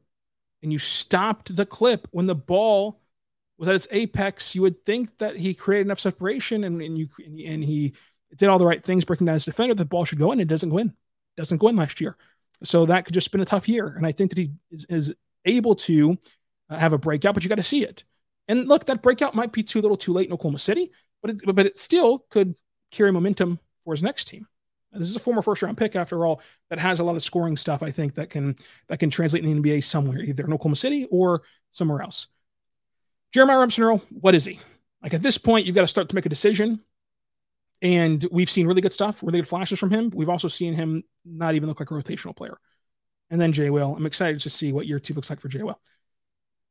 and 0.62 0.72
you 0.72 0.78
stopped 0.78 1.56
the 1.56 1.66
clip 1.66 2.06
when 2.12 2.26
the 2.26 2.34
ball 2.34 3.00
was 3.58 3.68
at 3.68 3.74
its 3.74 3.88
apex, 3.90 4.54
you 4.54 4.62
would 4.62 4.84
think 4.84 5.18
that 5.18 5.36
he 5.36 5.54
created 5.54 5.86
enough 5.86 6.00
separation 6.00 6.64
and, 6.64 6.80
and 6.80 6.96
you 6.96 7.08
and 7.18 7.64
he 7.64 7.94
did 8.36 8.48
all 8.48 8.58
the 8.58 8.66
right 8.66 8.82
things, 8.82 9.04
breaking 9.04 9.26
down 9.26 9.34
his 9.34 9.44
defender. 9.44 9.74
The 9.74 9.84
ball 9.84 10.04
should 10.04 10.18
go 10.18 10.32
in. 10.32 10.40
It 10.40 10.48
doesn't 10.48 10.68
go 10.68 10.78
in. 10.78 10.88
It 10.88 11.36
doesn't 11.36 11.58
go 11.58 11.68
in 11.68 11.76
last 11.76 12.00
year. 12.00 12.16
So 12.62 12.86
that 12.86 13.04
could 13.04 13.14
just 13.14 13.30
been 13.32 13.40
a 13.40 13.46
tough 13.46 13.68
year. 13.68 13.88
And 13.96 14.06
I 14.06 14.12
think 14.12 14.30
that 14.30 14.38
he 14.38 14.52
is, 14.70 14.86
is 14.88 15.14
able 15.44 15.74
to 15.76 16.18
uh, 16.70 16.76
have 16.76 16.92
a 16.92 16.98
breakout, 16.98 17.34
but 17.34 17.42
you 17.42 17.48
got 17.48 17.56
to 17.56 17.62
see 17.62 17.84
it. 17.84 18.04
And 18.48 18.68
look, 18.68 18.86
that 18.86 19.02
breakout 19.02 19.34
might 19.34 19.52
be 19.52 19.62
too 19.62 19.80
little 19.80 19.96
too 19.96 20.12
late 20.12 20.26
in 20.26 20.32
Oklahoma 20.32 20.58
City, 20.58 20.90
but 21.22 21.30
it, 21.30 21.42
but 21.44 21.66
it 21.66 21.78
still 21.78 22.24
could 22.30 22.54
carry 22.90 23.12
momentum 23.12 23.58
for 23.84 23.92
his 23.92 24.02
next 24.02 24.26
team. 24.26 24.46
This 24.92 25.10
is 25.10 25.16
a 25.16 25.20
former 25.20 25.42
first 25.42 25.62
round 25.62 25.76
pick, 25.76 25.96
after 25.96 26.24
all, 26.24 26.40
that 26.70 26.78
has 26.78 26.98
a 26.98 27.04
lot 27.04 27.14
of 27.14 27.22
scoring 27.22 27.56
stuff. 27.56 27.82
I 27.82 27.90
think 27.90 28.14
that 28.14 28.30
can 28.30 28.56
that 28.88 28.98
can 28.98 29.10
translate 29.10 29.44
in 29.44 29.60
the 29.60 29.70
NBA 29.70 29.84
somewhere, 29.84 30.20
either 30.20 30.44
in 30.44 30.52
Oklahoma 30.52 30.76
City 30.76 31.06
or 31.10 31.42
somewhere 31.72 32.00
else. 32.00 32.28
Jeremiah 33.32 33.58
Robinson 33.58 33.84
Earl, 33.84 34.02
what 34.10 34.34
is 34.34 34.44
he? 34.44 34.60
Like 35.02 35.14
at 35.14 35.22
this 35.22 35.38
point, 35.38 35.66
you've 35.66 35.74
got 35.74 35.82
to 35.82 35.86
start 35.88 36.08
to 36.08 36.14
make 36.14 36.26
a 36.26 36.30
decision. 36.30 36.80
And 37.80 38.26
we've 38.32 38.50
seen 38.50 38.66
really 38.66 38.80
good 38.80 38.92
stuff, 38.92 39.22
really 39.22 39.38
good 39.38 39.48
flashes 39.48 39.78
from 39.78 39.90
him. 39.90 40.10
We've 40.12 40.28
also 40.28 40.48
seen 40.48 40.74
him 40.74 41.04
not 41.24 41.54
even 41.54 41.68
look 41.68 41.78
like 41.78 41.90
a 41.90 41.94
rotational 41.94 42.34
player. 42.34 42.58
And 43.30 43.40
then 43.40 43.52
Jay 43.52 43.70
Will. 43.70 43.94
I'm 43.94 44.06
excited 44.06 44.40
to 44.40 44.50
see 44.50 44.72
what 44.72 44.86
year 44.86 44.98
two 44.98 45.14
looks 45.14 45.30
like 45.30 45.40
for 45.40 45.48
Jay 45.48 45.62
Will. 45.62 45.78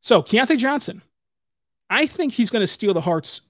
So 0.01 0.21
Keyontae 0.21 0.57
Johnson, 0.57 1.01
I 1.89 2.07
think 2.07 2.33
he's 2.33 2.49
going 2.49 2.63
to 2.63 2.67
steal 2.67 2.93
the 2.93 3.01
hearts 3.01 3.41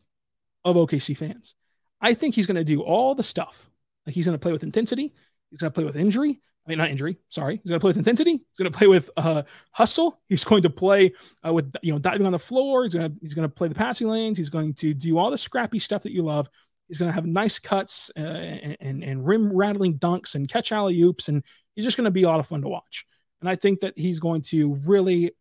of 0.63 0.75
OKC 0.75 1.17
fans. 1.17 1.55
I 1.99 2.13
think 2.13 2.35
he's 2.35 2.45
going 2.45 2.55
to 2.55 2.63
do 2.63 2.81
all 2.81 3.15
the 3.15 3.23
stuff 3.23 3.69
like 4.05 4.13
he's 4.13 4.25
going 4.25 4.37
to 4.37 4.41
play 4.41 4.51
with 4.51 4.63
intensity. 4.63 5.13
He's 5.49 5.59
going 5.59 5.71
to 5.71 5.73
play 5.73 5.83
with 5.83 5.95
injury. 5.95 6.41
I 6.67 6.71
mean, 6.71 6.79
not 6.79 6.89
injury. 6.89 7.17
Sorry, 7.29 7.61
he's 7.63 7.69
going 7.69 7.79
to 7.79 7.81
play 7.81 7.91
with 7.91 7.97
intensity. 7.97 8.31
He's 8.31 8.57
going 8.59 8.69
to 8.69 8.77
play 8.77 8.87
with 8.87 9.09
uh, 9.15 9.43
hustle. 9.71 10.19
He's 10.27 10.43
going 10.43 10.63
to 10.63 10.69
play 10.69 11.13
uh, 11.45 11.53
with 11.53 11.73
you 11.81 11.93
know 11.93 11.99
diving 11.99 12.25
on 12.25 12.33
the 12.33 12.39
floor. 12.39 12.83
He's 12.83 12.93
going 12.93 13.09
to 13.09 13.17
he's 13.21 13.33
going 13.33 13.47
to 13.47 13.53
play 13.53 13.69
the 13.69 13.75
passing 13.75 14.09
lanes. 14.09 14.37
He's 14.37 14.49
going 14.49 14.73
to 14.75 14.93
do 14.93 15.17
all 15.17 15.31
the 15.31 15.37
scrappy 15.37 15.79
stuff 15.79 16.03
that 16.03 16.11
you 16.11 16.23
love. 16.23 16.49
He's 16.89 16.97
going 16.97 17.09
to 17.09 17.15
have 17.15 17.25
nice 17.25 17.57
cuts 17.57 18.11
uh, 18.17 18.21
and, 18.21 18.77
and, 18.81 19.03
and 19.03 19.25
rim 19.25 19.51
rattling 19.55 19.97
dunks 19.97 20.35
and 20.35 20.47
catch 20.47 20.73
alley 20.73 21.01
oops, 21.01 21.29
and 21.29 21.41
he's 21.75 21.85
just 21.85 21.95
going 21.95 22.05
to 22.05 22.11
be 22.11 22.23
a 22.23 22.27
lot 22.27 22.41
of 22.41 22.47
fun 22.47 22.61
to 22.61 22.67
watch. 22.67 23.05
And 23.39 23.49
I 23.49 23.55
think 23.55 23.79
that 23.81 23.97
he's 23.97 24.19
going 24.19 24.41
to 24.43 24.77
really 24.85 25.31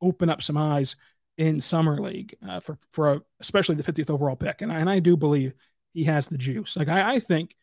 open 0.00 0.28
up 0.28 0.42
some 0.42 0.56
eyes 0.56 0.96
in 1.36 1.60
summer 1.60 2.00
league 2.00 2.34
uh, 2.48 2.58
for 2.58 2.78
for 2.90 3.12
a, 3.12 3.22
especially 3.38 3.76
the 3.76 3.92
50th 3.92 4.10
overall 4.10 4.34
pick. 4.34 4.60
And 4.60 4.72
I, 4.72 4.80
and 4.80 4.90
I 4.90 4.98
do 4.98 5.16
believe 5.16 5.54
he 5.94 6.04
has 6.04 6.26
the 6.26 6.38
juice. 6.38 6.76
Like 6.76 6.88
I, 6.88 7.14
I 7.14 7.20
think 7.20 7.54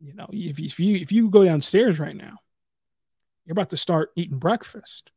you 0.00 0.14
know, 0.14 0.26
if, 0.32 0.58
you 0.58 0.66
if 0.66 0.80
you 0.80 0.96
if 0.96 1.12
you 1.12 1.28
go 1.28 1.44
downstairs 1.44 1.98
right 2.00 2.16
now, 2.16 2.38
you're 3.44 3.52
about 3.52 3.70
to 3.70 3.76
start 3.76 4.10
eating 4.16 4.38
breakfast. 4.38 5.12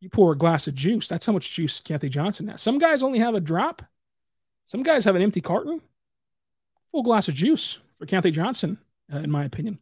You 0.00 0.08
pour 0.08 0.32
a 0.32 0.38
glass 0.38 0.66
of 0.66 0.74
juice. 0.74 1.08
That's 1.08 1.26
how 1.26 1.32
much 1.32 1.50
juice 1.50 1.80
Keyontae 1.80 2.10
Johnson 2.10 2.48
has. 2.48 2.62
Some 2.62 2.78
guys 2.78 3.02
only 3.02 3.18
have 3.18 3.34
a 3.34 3.40
drop. 3.40 3.82
Some 4.64 4.82
guys 4.82 5.04
have 5.04 5.16
an 5.16 5.22
empty 5.22 5.40
carton. 5.40 5.80
Full 6.90 7.02
glass 7.02 7.28
of 7.28 7.34
juice 7.34 7.78
for 7.98 8.06
Keyontae 8.06 8.32
Johnson, 8.32 8.78
uh, 9.12 9.18
in 9.18 9.30
my 9.30 9.44
opinion. 9.44 9.78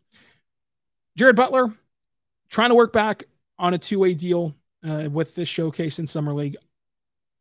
Jared 1.16 1.36
Butler 1.36 1.72
trying 2.48 2.70
to 2.70 2.74
work 2.74 2.92
back 2.92 3.24
on 3.58 3.74
a 3.74 3.78
two-way 3.78 4.14
deal 4.14 4.54
uh, 4.88 5.08
with 5.10 5.34
this 5.34 5.48
showcase 5.48 5.98
in 5.98 6.06
summer 6.06 6.32
league. 6.32 6.56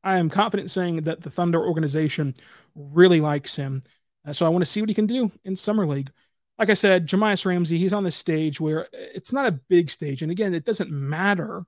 I 0.03 0.17
am 0.17 0.29
confident 0.29 0.71
saying 0.71 1.03
that 1.03 1.21
the 1.21 1.31
Thunder 1.31 1.63
organization 1.63 2.35
really 2.75 3.21
likes 3.21 3.55
him. 3.55 3.83
Uh, 4.25 4.33
so 4.33 4.45
I 4.45 4.49
want 4.49 4.63
to 4.63 4.69
see 4.69 4.81
what 4.81 4.89
he 4.89 4.95
can 4.95 5.07
do 5.07 5.31
in 5.45 5.55
summer 5.55 5.85
league 5.85 6.11
like 6.59 6.69
I 6.69 6.73
said, 6.73 7.07
Jahmi'us 7.07 7.45
Ramsey, 7.45 7.77
he's 7.77 7.93
on 7.93 8.03
this 8.03 8.15
stage 8.15 8.59
where 8.59 8.87
it's 8.91 9.31
not 9.31 9.45
a 9.45 9.51
big 9.51 9.89
stage. 9.89 10.21
And 10.21 10.31
again, 10.31 10.53
it 10.53 10.65
doesn't 10.65 10.91
matter. 10.91 11.65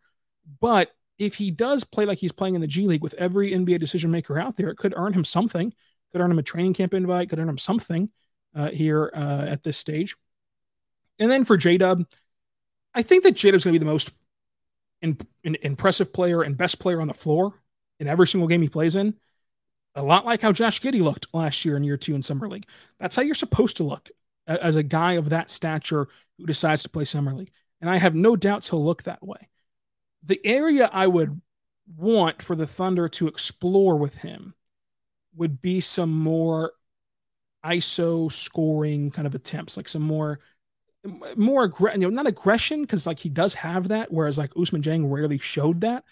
But 0.60 0.92
if 1.20 1.36
he 1.36 1.52
does 1.52 1.84
play 1.84 2.06
like 2.06 2.18
he's 2.18 2.32
playing 2.32 2.56
in 2.56 2.62
the 2.62 2.68
G 2.68 2.88
League 2.88 3.04
with 3.04 3.14
every 3.16 3.52
NBA 3.52 3.80
decision 3.80 4.10
maker 4.10 4.40
out 4.40 4.56
there, 4.56 4.70
it 4.70 4.78
could 4.78 4.94
earn 4.96 5.14
him 5.14 5.26
something. 5.26 5.74
Could 6.12 6.22
earn 6.22 6.32
him 6.32 6.40
a 6.40 6.44
training 6.44 6.74
camp 6.74 6.94
invite, 6.96 7.30
could 7.30 7.38
earn 7.38 7.50
him 7.50 7.60
something 7.60 8.10
uh, 8.56 8.70
here 8.70 9.12
uh, 9.14 9.46
at 9.48 9.62
this 9.62 9.78
stage. 9.78 10.16
And 11.20 11.30
then 11.30 11.46
for 11.46 11.56
J 11.56 11.78
Dub, 11.78 12.06
I 12.96 13.04
think 13.04 13.24
that 13.24 13.36
J 13.36 13.52
Dub's 13.52 13.64
going 13.64 13.74
to 13.74 13.80
be 13.80 13.86
the 13.86 13.92
most 13.92 14.12
in, 15.04 15.18
in, 15.44 15.56
impressive 15.62 16.12
player 16.12 16.42
and 16.42 16.58
best 16.58 16.80
player 16.80 17.00
on 17.00 17.08
the 17.08 17.14
floor 17.14 17.54
in 18.00 18.08
every 18.08 18.28
single 18.28 18.48
game 18.48 18.64
he 18.64 18.70
plays 18.70 18.96
in. 18.96 19.14
A 19.94 20.02
lot 20.02 20.26
like 20.26 20.42
how 20.42 20.52
Josh 20.52 20.82
Giddey 20.82 21.02
looked 21.02 21.28
last 21.34 21.64
year 21.64 21.78
in 21.78 21.84
year 21.84 21.98
two 21.98 22.16
in 22.16 22.24
Summer 22.24 22.48
League. 22.48 22.66
That's 23.00 23.16
how 23.16 23.22
you're 23.22 23.36
supposed 23.36 23.78
to 23.78 23.84
look 23.84 24.10
as 24.50 24.76
a 24.76 24.84
guy 24.84 25.14
of 25.14 25.30
that 25.30 25.50
stature 25.50 26.08
who 26.38 26.46
decides 26.46 26.84
to 26.84 26.90
play 26.90 27.06
summer 27.06 27.34
league. 27.34 27.52
And 27.82 27.90
I 27.90 27.98
have 27.98 28.16
no 28.16 28.36
doubts 28.36 28.70
he'll 28.70 28.84
look 28.84 29.04
that 29.04 29.26
way. 29.26 29.48
The 30.24 30.42
area 30.44 30.90
I 30.92 31.08
would 31.08 31.40
want 31.96 32.42
for 32.42 32.56
the 32.56 32.68
Thunder 32.68 33.08
to 33.10 33.28
explore 33.28 33.96
with 33.96 34.18
him 34.18 34.54
would 35.36 35.62
be 35.62 35.80
some 35.80 36.12
more 36.12 36.74
ISO 37.66 38.32
scoring 38.32 39.12
kind 39.12 39.28
of 39.28 39.36
attempts, 39.36 39.78
like 39.78 39.88
some 39.88 40.02
more 40.02 40.40
more 41.38 41.64
aggression, 41.64 42.02
you 42.02 42.10
know, 42.10 42.14
not 42.14 42.28
aggression 42.28 42.82
because 42.82 43.08
like 43.08 43.20
he 43.20 43.30
does 43.30 43.54
have 43.54 43.88
that, 43.88 44.12
whereas 44.12 44.38
like 44.38 44.54
Ousmane 44.56 44.82
Dieng 44.82 45.10
rarely 45.10 45.38
showed 45.38 45.82
that, 45.82 46.04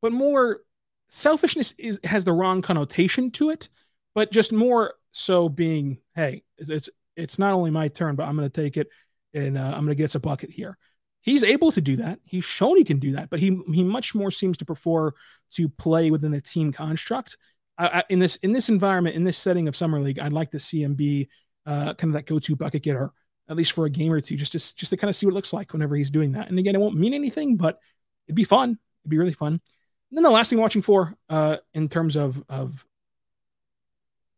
but 0.00 0.12
more 0.12 0.60
selfishness 1.08 1.74
is 1.78 1.98
has 2.04 2.24
the 2.24 2.32
wrong 2.32 2.62
connotation 2.62 3.30
to 3.32 3.50
it, 3.50 3.68
but 4.14 4.30
just 4.30 4.52
more 4.52 4.94
so 5.10 5.48
being, 5.48 5.98
hey, 6.14 6.42
it's, 6.56 6.70
it's 6.70 6.88
it's 7.16 7.38
not 7.38 7.52
only 7.52 7.70
my 7.70 7.88
turn, 7.88 8.16
but 8.16 8.24
I'm 8.24 8.36
going 8.36 8.48
to 8.48 8.62
take 8.62 8.76
it 8.76 8.88
and 9.34 9.56
uh, 9.56 9.62
I'm 9.62 9.84
going 9.84 9.88
to 9.88 9.94
get 9.94 10.04
us 10.04 10.14
a 10.14 10.20
bucket 10.20 10.50
here. 10.50 10.78
He's 11.20 11.44
able 11.44 11.70
to 11.72 11.80
do 11.80 11.96
that. 11.96 12.18
He's 12.24 12.44
shown 12.44 12.76
he 12.76 12.84
can 12.84 12.98
do 12.98 13.12
that, 13.12 13.30
but 13.30 13.38
he 13.38 13.56
he 13.72 13.84
much 13.84 14.14
more 14.14 14.30
seems 14.30 14.58
to 14.58 14.64
prefer 14.64 15.12
to 15.52 15.68
play 15.68 16.10
within 16.10 16.32
the 16.32 16.40
team 16.40 16.72
construct. 16.72 17.36
I, 17.78 18.04
in 18.08 18.18
this 18.18 18.36
in 18.36 18.52
this 18.52 18.68
environment, 18.68 19.16
in 19.16 19.24
this 19.24 19.38
setting 19.38 19.68
of 19.68 19.76
summer 19.76 20.00
league, 20.00 20.18
I'd 20.18 20.32
like 20.32 20.50
to 20.50 20.58
see 20.58 20.82
him 20.82 20.94
be 20.94 21.28
uh, 21.64 21.94
kind 21.94 22.10
of 22.10 22.12
that 22.14 22.26
go-to 22.26 22.56
bucket 22.56 22.82
getter, 22.82 23.12
at 23.48 23.56
least 23.56 23.72
for 23.72 23.86
a 23.86 23.90
game 23.90 24.12
or 24.12 24.20
two, 24.20 24.36
just 24.36 24.52
to 24.52 24.58
just 24.58 24.90
to 24.90 24.96
kind 24.96 25.08
of 25.08 25.16
see 25.16 25.26
what 25.26 25.32
it 25.32 25.34
looks 25.34 25.52
like 25.52 25.72
whenever 25.72 25.94
he's 25.94 26.10
doing 26.10 26.32
that. 26.32 26.48
And 26.48 26.58
again, 26.58 26.74
it 26.74 26.80
won't 26.80 26.96
mean 26.96 27.14
anything, 27.14 27.56
but 27.56 27.78
it'd 28.26 28.36
be 28.36 28.44
fun. 28.44 28.78
It'd 29.02 29.10
be 29.10 29.18
really 29.18 29.32
fun. 29.32 29.52
And 29.52 30.18
then 30.18 30.24
the 30.24 30.30
last 30.30 30.50
thing 30.50 30.58
watching 30.58 30.82
for, 30.82 31.16
uh, 31.28 31.58
in 31.72 31.88
terms 31.88 32.16
of 32.16 32.42
of 32.48 32.84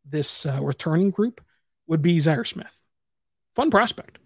this 0.05 0.45
uh, 0.47 0.61
returning 0.63 1.11
group, 1.11 1.41
would 1.87 2.03
be 2.03 2.18
Zhaire 2.18 2.47
Smith. 2.47 2.81
Fun 3.55 3.70
prospect. 3.70 4.18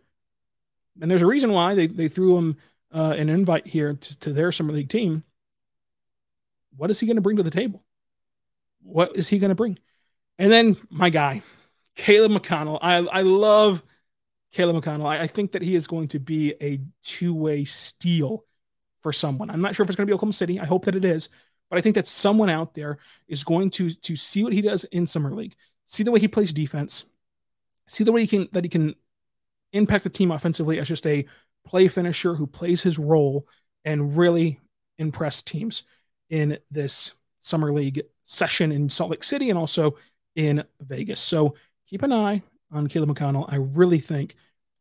And 1.01 1.11
there's 1.11 1.23
a 1.23 1.27
reason 1.27 1.53
why 1.53 1.75
they, 1.75 1.87
they 1.87 2.09
threw 2.09 2.37
him 2.37 2.57
uh, 2.92 3.14
an 3.16 3.29
invite 3.29 3.66
here 3.66 3.94
to, 3.94 4.18
to 4.21 4.33
their 4.33 4.53
summer 4.53 4.73
league 4.73 4.88
team. 4.88 5.25
What 6.77 6.90
is 6.90 7.01
he 7.01 7.07
going 7.07 7.16
to 7.16 7.23
bring 7.23 7.37
to 7.37 7.42
the 7.42 7.51
table? 7.51 7.85
What 8.83 9.16
is 9.16 9.29
he 9.29 9.38
going 9.38 9.51
to 9.51 9.55
bring? 9.55 9.79
And 10.38 10.51
then 10.51 10.77
my 10.90 11.11
guy, 11.11 11.42
Caleb 11.97 12.33
McConnell. 12.33 12.79
I, 12.81 12.99
I 12.99 13.23
love 13.23 13.83
Caleb 14.53 14.83
McConnell. 14.83 15.07
I, 15.07 15.23
I 15.23 15.27
think 15.27 15.53
that 15.53 15.62
he 15.62 15.75
is 15.75 15.87
going 15.87 16.09
to 16.09 16.18
be 16.18 16.55
a 16.61 16.81
two 17.03 17.35
way 17.35 17.64
steal 17.64 18.44
for 19.03 19.12
someone. 19.12 19.51
I'm 19.51 19.61
not 19.61 19.75
sure 19.75 19.85
if 19.85 19.90
it's 19.90 19.97
going 19.97 20.07
to 20.07 20.11
be 20.11 20.14
Oklahoma 20.14 20.33
City. 20.33 20.61
I 20.61 20.64
hope 20.64 20.85
that 20.85 20.97
it 20.97 21.05
is. 21.05 21.29
But 21.68 21.79
I 21.79 21.83
think 21.83 21.97
that 21.97 22.07
someone 22.07 22.49
out 22.49 22.75
there 22.75 22.99
is 23.27 23.44
going 23.44 23.71
to 23.71 23.90
to 23.90 24.16
see 24.16 24.42
what 24.42 24.55
he 24.55 24.62
does 24.62 24.85
in 24.85 25.07
summer 25.07 25.35
league, 25.35 25.55
see 25.85 26.03
the 26.03 26.11
way 26.11 26.21
he 26.21 26.29
plays 26.29 26.53
defense, 26.53 27.05
see 27.88 28.05
the 28.05 28.12
way 28.12 28.20
he 28.22 28.27
can 28.27 28.48
that 28.53 28.64
he 28.64 28.70
can 28.70 28.94
impact 29.72 30.05
the 30.05 30.11
team 30.11 30.31
offensively 30.31 30.79
as 30.79 30.88
just 30.88 31.07
a 31.07 31.27
play 31.66 31.88
finisher 31.88 32.35
who 32.35 32.46
plays 32.46 32.83
his 32.83 32.98
role 32.98 33.46
and 33.85 34.16
really 34.16 34.61
impress 34.98 35.42
teams 35.42 35.85
in 36.31 36.59
this 36.70 37.12
summer 37.40 37.72
league 37.72 38.03
session 38.24 38.72
in 38.72 38.88
Salt 38.88 39.11
Lake 39.11 39.24
City 39.24 39.51
and 39.51 39.59
also 39.59 39.96
in 40.37 40.64
Vegas. 40.81 41.20
So 41.20 41.55
keep 41.87 42.03
an 42.03 42.12
eye 42.12 42.42
on 42.70 42.87
Caleb 42.87 43.11
McConnell. 43.11 43.51
I 43.53 43.57
really 43.57 43.98
think 43.98 44.35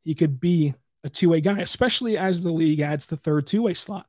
he 0.03 0.15
could 0.15 0.39
be 0.39 0.73
a 1.03 1.09
two-way 1.09 1.41
guy, 1.41 1.59
especially 1.59 2.17
as 2.17 2.43
the 2.43 2.51
league 2.51 2.79
adds 2.79 3.05
the 3.05 3.17
third 3.17 3.47
two-way 3.47 3.73
slot. 3.73 4.07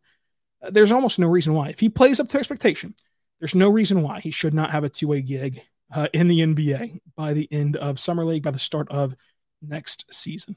There's 0.70 0.92
almost 0.92 1.18
no 1.18 1.28
reason 1.28 1.54
why. 1.54 1.68
If 1.68 1.80
he 1.80 1.88
plays 1.88 2.18
up 2.18 2.28
to 2.28 2.38
expectation, 2.38 2.94
there's 3.38 3.54
no 3.54 3.68
reason 3.68 4.02
why 4.02 4.20
he 4.20 4.30
should 4.30 4.54
not 4.54 4.70
have 4.70 4.84
a 4.84 4.88
two-way 4.88 5.22
gig 5.22 5.62
uh, 5.92 6.08
in 6.12 6.28
the 6.28 6.40
NBA 6.40 7.00
by 7.16 7.32
the 7.32 7.48
end 7.50 7.76
of 7.76 7.98
summer 7.98 8.24
league, 8.24 8.42
by 8.42 8.50
the 8.50 8.58
start 8.58 8.88
of 8.90 9.14
next 9.62 10.04
season. 10.10 10.56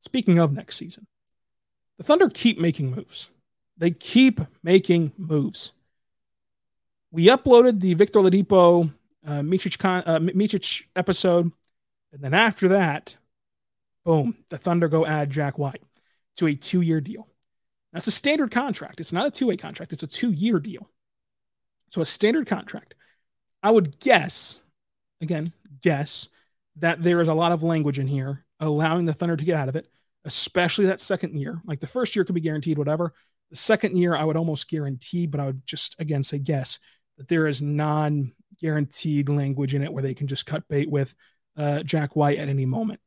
Speaking 0.00 0.38
of 0.38 0.52
next 0.52 0.76
season, 0.76 1.06
the 1.98 2.04
Thunder 2.04 2.28
keep 2.28 2.58
making 2.58 2.90
moves. 2.90 3.30
They 3.76 3.90
keep 3.90 4.40
making 4.62 5.12
moves. 5.16 5.72
We 7.10 7.26
uploaded 7.26 7.80
the 7.80 7.94
Victor 7.94 8.20
Oladipo 8.20 8.92
uh, 9.26 9.40
Micic, 9.40 9.78
uh, 9.84 10.18
Micic 10.18 10.84
episode, 10.96 11.52
and 12.12 12.22
then 12.22 12.34
after 12.34 12.68
that, 12.68 13.16
boom, 14.04 14.36
the 14.50 14.58
Thunder 14.58 14.88
go 14.88 15.06
add 15.06 15.30
Jack 15.30 15.58
White 15.58 15.82
to 16.36 16.46
a 16.46 16.54
two-year 16.54 17.00
deal. 17.00 17.28
That's 17.92 18.06
a 18.06 18.12
standard 18.12 18.50
contract. 18.50 19.00
It's 19.00 19.12
not 19.12 19.26
a 19.26 19.30
two-way 19.30 19.56
contract. 19.56 19.92
It's 19.92 20.02
a 20.02 20.06
two-year 20.06 20.58
deal. 20.58 20.88
So 21.90 22.00
a 22.00 22.06
standard 22.06 22.46
contract. 22.46 22.94
I 23.62 23.70
would 23.70 23.98
guess, 24.00 24.60
again, 25.20 25.52
guess 25.82 26.28
that 26.76 27.02
there 27.02 27.20
is 27.20 27.28
a 27.28 27.34
lot 27.34 27.52
of 27.52 27.62
language 27.62 27.98
in 27.98 28.06
here 28.06 28.44
allowing 28.60 29.04
the 29.04 29.12
Thunder 29.12 29.36
to 29.36 29.44
get 29.44 29.56
out 29.56 29.68
of 29.68 29.76
it, 29.76 29.88
especially 30.24 30.86
that 30.86 31.00
second 31.00 31.36
year. 31.36 31.60
Like 31.64 31.80
the 31.80 31.86
first 31.86 32.14
year 32.16 32.24
could 32.24 32.34
be 32.34 32.40
guaranteed, 32.40 32.78
whatever. 32.78 33.12
The 33.50 33.56
second 33.56 33.96
year, 33.96 34.16
I 34.16 34.24
would 34.24 34.36
almost 34.36 34.68
guarantee, 34.68 35.26
but 35.26 35.40
I 35.40 35.46
would 35.46 35.66
just 35.66 35.96
again 35.98 36.22
say 36.22 36.38
guess 36.38 36.78
that 37.18 37.28
there 37.28 37.46
is 37.46 37.60
non 37.60 38.32
guaranteed 38.60 39.28
language 39.28 39.74
in 39.74 39.82
it 39.82 39.92
where 39.92 40.02
they 40.02 40.14
can 40.14 40.28
just 40.28 40.46
cut 40.46 40.66
bait 40.68 40.88
with 40.88 41.14
uh, 41.56 41.82
Jack 41.82 42.16
White 42.16 42.38
at 42.38 42.48
any 42.48 42.64
moment. 42.64 43.00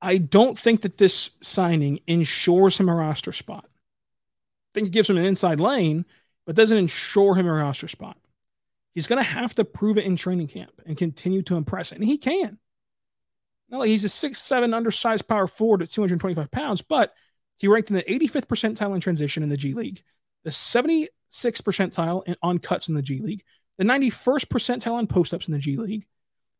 I 0.00 0.18
don't 0.18 0.58
think 0.58 0.82
that 0.82 0.98
this 0.98 1.30
signing 1.40 2.00
ensures 2.06 2.78
him 2.78 2.90
a 2.90 2.94
roster 2.94 3.32
spot. 3.32 3.64
I 3.66 4.70
think 4.74 4.88
it 4.88 4.92
gives 4.92 5.08
him 5.08 5.16
an 5.16 5.24
inside 5.24 5.60
lane, 5.60 6.04
but 6.44 6.54
doesn't 6.54 6.76
ensure 6.76 7.34
him 7.34 7.46
a 7.46 7.52
roster 7.52 7.88
spot. 7.88 8.18
He's 8.94 9.08
going 9.08 9.22
to 9.22 9.28
have 9.28 9.54
to 9.56 9.64
prove 9.64 9.98
it 9.98 10.04
in 10.04 10.16
training 10.16 10.46
camp 10.46 10.72
and 10.86 10.96
continue 10.96 11.42
to 11.42 11.56
impress. 11.56 11.90
And 11.90 12.02
he 12.02 12.16
can. 12.16 12.58
Not 13.68 13.80
like 13.80 13.88
he's 13.88 14.04
a 14.04 14.08
six 14.08 14.40
seven 14.40 14.72
undersized 14.72 15.26
power 15.26 15.46
forward 15.46 15.82
at 15.82 15.90
225 15.90 16.50
pounds, 16.50 16.80
but 16.80 17.12
he 17.56 17.66
ranked 17.66 17.90
in 17.90 17.96
the 17.96 18.02
85th 18.04 18.46
percentile 18.46 18.94
in 18.94 19.00
transition 19.00 19.42
in 19.42 19.48
the 19.48 19.56
G 19.56 19.74
League, 19.74 20.02
the 20.44 20.50
76th 20.50 21.08
percentile 21.32 22.22
in, 22.26 22.36
on 22.42 22.58
cuts 22.58 22.88
in 22.88 22.94
the 22.94 23.02
G 23.02 23.18
League, 23.18 23.42
the 23.78 23.84
91st 23.84 24.46
percentile 24.46 24.92
on 24.92 25.06
post 25.06 25.34
ups 25.34 25.48
in 25.48 25.52
the 25.52 25.58
G 25.58 25.76
League. 25.76 26.06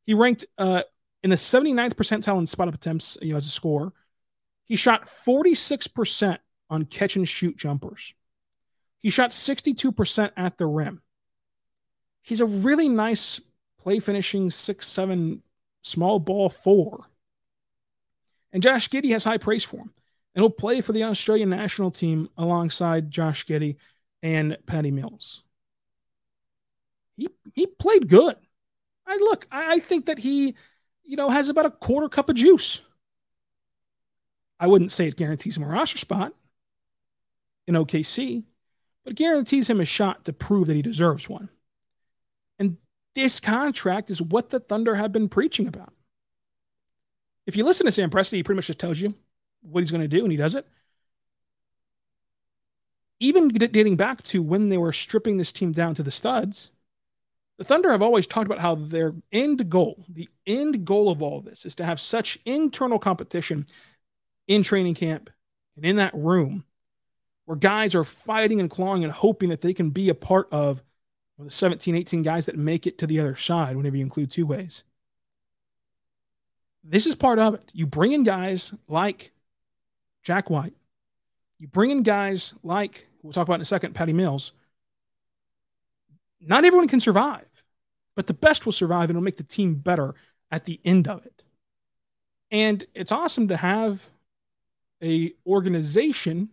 He 0.07 0.15
ranked 0.15 0.45
uh, 0.59 0.83
in 1.23 1.31
the 1.31 1.37
79th 1.37 1.95
percentile 1.95 2.39
in 2.39 2.47
spot 2.47 2.69
up 2.69 2.75
attempts 2.75 3.17
you 3.23 3.31
know, 3.31 3.37
as 3.37 3.47
a 3.47 3.51
scorer. 3.51 3.93
He 4.65 4.77
shot 4.77 5.07
46% 5.07 6.39
on 6.71 6.85
catch 6.87 7.17
and 7.17 7.29
shoot 7.29 7.57
jumpers. 7.57 8.15
He 8.99 9.11
shot 9.11 9.31
62% 9.31 10.33
at 10.37 10.59
the 10.59 10.67
rim 10.67 11.03
he's 12.25 12.41
a 12.41 12.47
really 12.47 12.89
nice 12.89 13.41
play 13.79 14.01
finishing 14.01 14.51
six, 14.51 14.89
seven 14.89 15.43
small 15.83 16.19
ball 16.19 16.49
four. 16.49 17.05
And 18.53 18.63
Josh 18.63 18.89
Giddey 18.89 19.11
has 19.11 19.25
high 19.25 19.39
praise 19.39 19.65
for 19.65 19.77
him. 19.77 19.93
and 20.35 20.43
he'll 20.43 20.51
play 20.51 20.81
for 20.81 20.93
the 20.93 21.05
Australian 21.05 21.51
national 21.51 21.91
team 21.93 22.29
alongside 22.37 23.11
Josh 23.11 23.47
Giddey 23.47 23.77
and 24.23 24.57
Patty 24.67 24.91
Mills. 24.91 25.43
He 27.17 27.29
he 27.55 27.67
played 27.67 28.09
good. 28.09 28.37
I 29.07 29.17
look, 29.17 29.47
I, 29.51 29.75
I 29.75 29.79
think 29.81 30.07
that 30.07 30.19
he, 30.19 30.55
you 31.05 31.17
know, 31.17 31.31
has 31.31 31.49
about 31.49 31.67
a 31.67 31.71
quarter 31.71 32.09
cup 32.09 32.29
of 32.29 32.37
juice. 32.37 32.81
I 34.59 34.67
wouldn't 34.67 34.93
say 34.93 35.09
it 35.09 35.17
guarantees 35.17 35.57
him 35.57 35.63
a 35.65 35.67
roster 35.69 35.99
spot 35.99 36.33
in 37.67 37.75
OKC, 37.75 38.45
but 39.05 39.15
guarantees 39.15 39.69
him 39.71 39.81
a 39.81 39.85
shot 39.85 40.25
to 40.25 40.33
prove 40.33 40.67
that 40.69 40.77
he 40.77 40.83
deserves 40.83 41.29
one. 41.29 41.51
And 42.59 42.77
this 43.15 43.41
contract 43.41 44.11
is 44.11 44.21
what 44.23 44.51
the 44.51 44.61
Thunder 44.61 44.95
have 44.95 45.13
been 45.13 45.29
preaching 45.29 45.67
about. 45.67 45.93
If 47.47 47.57
you 47.57 47.65
listen 47.65 47.87
to 47.87 47.93
Sam 47.93 48.11
Presti, 48.11 48.35
he 48.35 48.43
pretty 48.43 48.57
much 48.57 48.67
just 48.67 48.79
tells 48.79 49.01
you 49.01 49.15
what 49.63 49.81
he's 49.81 49.91
going 49.91 50.01
to 50.01 50.09
do, 50.09 50.23
and 50.23 50.31
he 50.31 50.37
does 50.37 50.55
it. 50.55 50.67
Even 53.21 53.49
dating 53.49 53.97
back 53.97 54.23
to 54.25 54.43
when 54.43 54.69
they 54.69 54.79
were 54.79 54.93
stripping 54.93 55.37
this 55.37 55.53
team 55.53 55.73
down 55.73 55.95
to 55.95 56.03
the 56.03 56.11
studs, 56.11 56.71
the 57.57 57.65
Thunder 57.65 57.93
have 57.93 58.03
always 58.03 58.27
talked 58.27 58.47
about 58.47 58.59
how 58.59 58.75
their 58.75 59.15
end 59.31 59.71
goal, 59.71 60.05
the 60.09 60.29
end 60.47 60.85
goal 60.85 61.11
of 61.11 61.23
all 61.23 61.41
this, 61.41 61.65
is 61.65 61.75
to 61.77 61.85
have 61.85 62.01
such 62.01 62.39
internal 62.45 62.99
competition 62.99 63.67
in 64.49 64.63
training 64.63 64.95
camp 64.95 65.31
and 65.77 65.85
in 65.85 65.97
that 65.97 66.15
room 66.15 66.65
where 67.45 67.57
guys 67.57 67.95
are 67.95 68.05
fighting 68.05 68.61
and 68.61 68.71
clawing 68.71 69.05
and 69.05 69.13
hoping 69.13 69.51
that 69.51 69.61
they 69.61 69.75
can 69.75 69.91
be 69.91 70.09
a 70.09 70.15
part 70.15 70.49
of 70.51 70.83
the 71.39 71.51
17, 71.51 71.95
18 71.95 72.23
guys 72.23 72.47
that 72.47 72.57
make 72.57 72.87
it 72.87 72.99
to 72.99 73.07
the 73.07 73.21
other 73.21 73.35
side 73.35 73.77
whenever 73.77 73.97
you 73.97 74.03
include 74.03 74.31
two 74.31 74.47
ways. 74.47 74.85
This 76.85 77.07
is 77.07 77.15
part 77.15 77.39
of 77.39 77.55
it. 77.55 77.71
You 77.73 77.87
bring 77.87 78.13
in 78.13 78.25
guys 78.25 78.75
like 78.89 79.33
Jack 80.23 80.51
White. 80.51 80.75
You 81.59 81.67
bring 81.67 81.91
in 81.91 82.03
guys 82.03 82.55
like, 82.63 83.07
we'll 83.23 83.33
talk 83.33 83.49
about 83.49 83.57
in 83.57 83.63
a 83.63 83.67
second, 83.67 83.95
Patty 83.95 84.13
Mills. 84.13 84.53
Not 86.41 86.65
everyone 86.65 86.89
can 86.89 87.01
survive, 87.01 87.47
but 88.15 88.27
the 88.27 88.35
best 88.35 88.67
will 88.67 88.73
survive 88.73 89.05
and 89.05 89.11
it'll 89.11 89.23
make 89.23 89.39
the 89.39 89.43
team 89.43 89.75
better 89.77 90.15
at 90.51 90.67
the 90.67 90.79
end 90.85 91.09
of 91.09 91.25
it. 91.25 91.43
And 92.51 92.85
it's 92.95 93.13
awesome 93.13 93.49
to 93.49 93.57
have 93.57 94.11
a 95.03 95.33
organization 95.47 96.51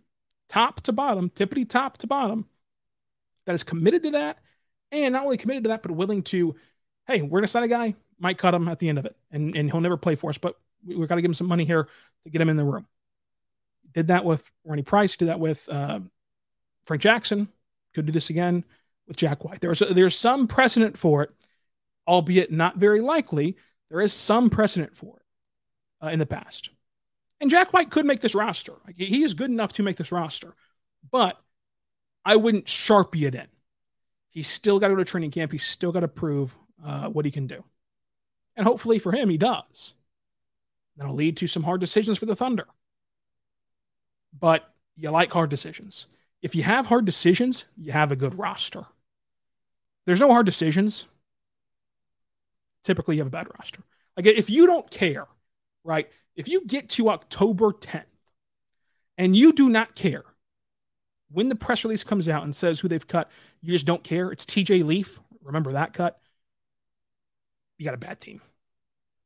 top 0.48 0.80
to 0.82 0.92
bottom, 0.92 1.30
tippity 1.30 1.68
top 1.68 1.98
to 1.98 2.06
bottom, 2.06 2.46
that 3.44 3.54
is 3.54 3.64
committed 3.64 4.02
to 4.02 4.10
that. 4.12 4.38
And 4.92 5.14
not 5.14 5.24
only 5.24 5.38
committed 5.38 5.64
to 5.64 5.68
that, 5.68 5.82
but 5.82 5.90
willing 5.90 6.22
to, 6.24 6.54
hey, 7.06 7.22
we're 7.22 7.40
to 7.40 7.48
sign 7.48 7.64
a 7.64 7.68
guy, 7.68 7.94
might 8.20 8.38
cut 8.38 8.54
him 8.54 8.68
at 8.68 8.78
the 8.78 8.88
end 8.88 8.98
of 8.98 9.06
it. 9.06 9.16
And, 9.32 9.56
and 9.56 9.70
he'll 9.70 9.80
never 9.80 9.96
play 9.96 10.14
for 10.14 10.30
us, 10.30 10.38
but 10.38 10.56
we, 10.86 10.98
have 10.98 11.08
got 11.08 11.16
to 11.16 11.22
give 11.22 11.30
him 11.30 11.34
some 11.34 11.48
money 11.48 11.64
here 11.64 11.88
to 12.22 12.30
get 12.30 12.40
him 12.40 12.50
in 12.50 12.56
the 12.56 12.64
room. 12.64 12.86
Did 13.92 14.08
that 14.08 14.24
with 14.24 14.48
Ronnie 14.64 14.82
Price, 14.82 15.16
did 15.16 15.28
that 15.28 15.40
with 15.40 15.68
uh, 15.68 16.00
Frank 16.86 17.02
Jackson, 17.02 17.48
could 17.94 18.06
do 18.06 18.12
this 18.12 18.30
again 18.30 18.64
with 19.08 19.16
Jack 19.16 19.44
White. 19.44 19.60
There's, 19.60 19.80
there's 19.80 20.16
some 20.16 20.46
precedent 20.46 20.96
for 20.96 21.22
it, 21.22 21.30
albeit 22.06 22.52
not 22.52 22.76
very 22.76 23.00
likely. 23.00 23.56
There 23.90 24.00
is 24.00 24.12
some 24.12 24.50
precedent 24.50 24.96
for 24.96 25.16
it 25.16 26.06
uh, 26.06 26.10
in 26.10 26.18
the 26.18 26.26
past. 26.26 26.70
And 27.40 27.50
Jack 27.50 27.72
White 27.72 27.90
could 27.90 28.06
make 28.06 28.20
this 28.20 28.34
roster. 28.34 28.74
He 28.96 29.24
is 29.24 29.34
good 29.34 29.50
enough 29.50 29.72
to 29.74 29.82
make 29.82 29.96
this 29.96 30.12
roster, 30.12 30.54
but 31.10 31.40
I 32.24 32.36
wouldn't 32.36 32.66
sharpie 32.66 33.26
it 33.26 33.34
in. 33.34 33.48
He's 34.32 34.48
still 34.48 34.80
got 34.80 34.88
to 34.88 34.94
go 34.94 34.98
to 34.98 35.04
training 35.04 35.30
camp. 35.30 35.52
He's 35.52 35.64
still 35.64 35.92
got 35.92 36.00
to 36.00 36.08
prove 36.08 36.56
uh, 36.84 37.08
what 37.08 37.24
he 37.24 37.30
can 37.30 37.46
do. 37.46 37.62
And 38.56 38.66
hopefully 38.66 38.98
for 38.98 39.12
him, 39.12 39.28
he 39.28 39.38
does. 39.38 39.94
That'll 40.96 41.14
lead 41.14 41.36
to 41.38 41.46
some 41.46 41.62
hard 41.62 41.80
decisions 41.80 42.18
for 42.18 42.26
the 42.26 42.36
Thunder. 42.36 42.66
But 44.36 44.68
you 44.96 45.10
like 45.10 45.30
hard 45.30 45.50
decisions. 45.50 46.06
If 46.42 46.54
you 46.54 46.64
have 46.64 46.86
hard 46.86 47.04
decisions, 47.04 47.66
you 47.76 47.92
have 47.92 48.10
a 48.10 48.16
good 48.16 48.36
roster. 48.36 48.86
There's 50.06 50.20
no 50.20 50.30
hard 50.30 50.46
decisions. 50.46 51.04
Typically, 52.82 53.16
you 53.16 53.20
have 53.20 53.28
a 53.28 53.30
bad 53.30 53.46
roster. 53.56 53.82
Like 54.16 54.26
if 54.26 54.50
you 54.50 54.66
don't 54.66 54.90
care, 54.90 55.28
right? 55.84 56.08
if 56.36 56.48
you 56.48 56.64
get 56.66 56.88
to 56.90 57.10
October 57.10 57.72
10th 57.72 58.04
and 59.18 59.36
you 59.36 59.52
do 59.52 59.68
not 59.68 59.94
care 59.94 60.24
when 61.32 61.48
the 61.48 61.54
press 61.54 61.84
release 61.84 62.04
comes 62.04 62.28
out 62.28 62.44
and 62.44 62.54
says 62.54 62.80
who 62.80 62.88
they've 62.88 63.06
cut, 63.06 63.30
you 63.60 63.72
just 63.72 63.86
don't 63.86 64.04
care. 64.04 64.30
It's 64.30 64.46
TJ 64.46 64.84
Leaf. 64.84 65.20
Remember 65.42 65.72
that 65.72 65.92
cut? 65.92 66.20
You 67.78 67.84
got 67.84 67.94
a 67.94 67.98
bad 67.98 68.20
team. 68.20 68.40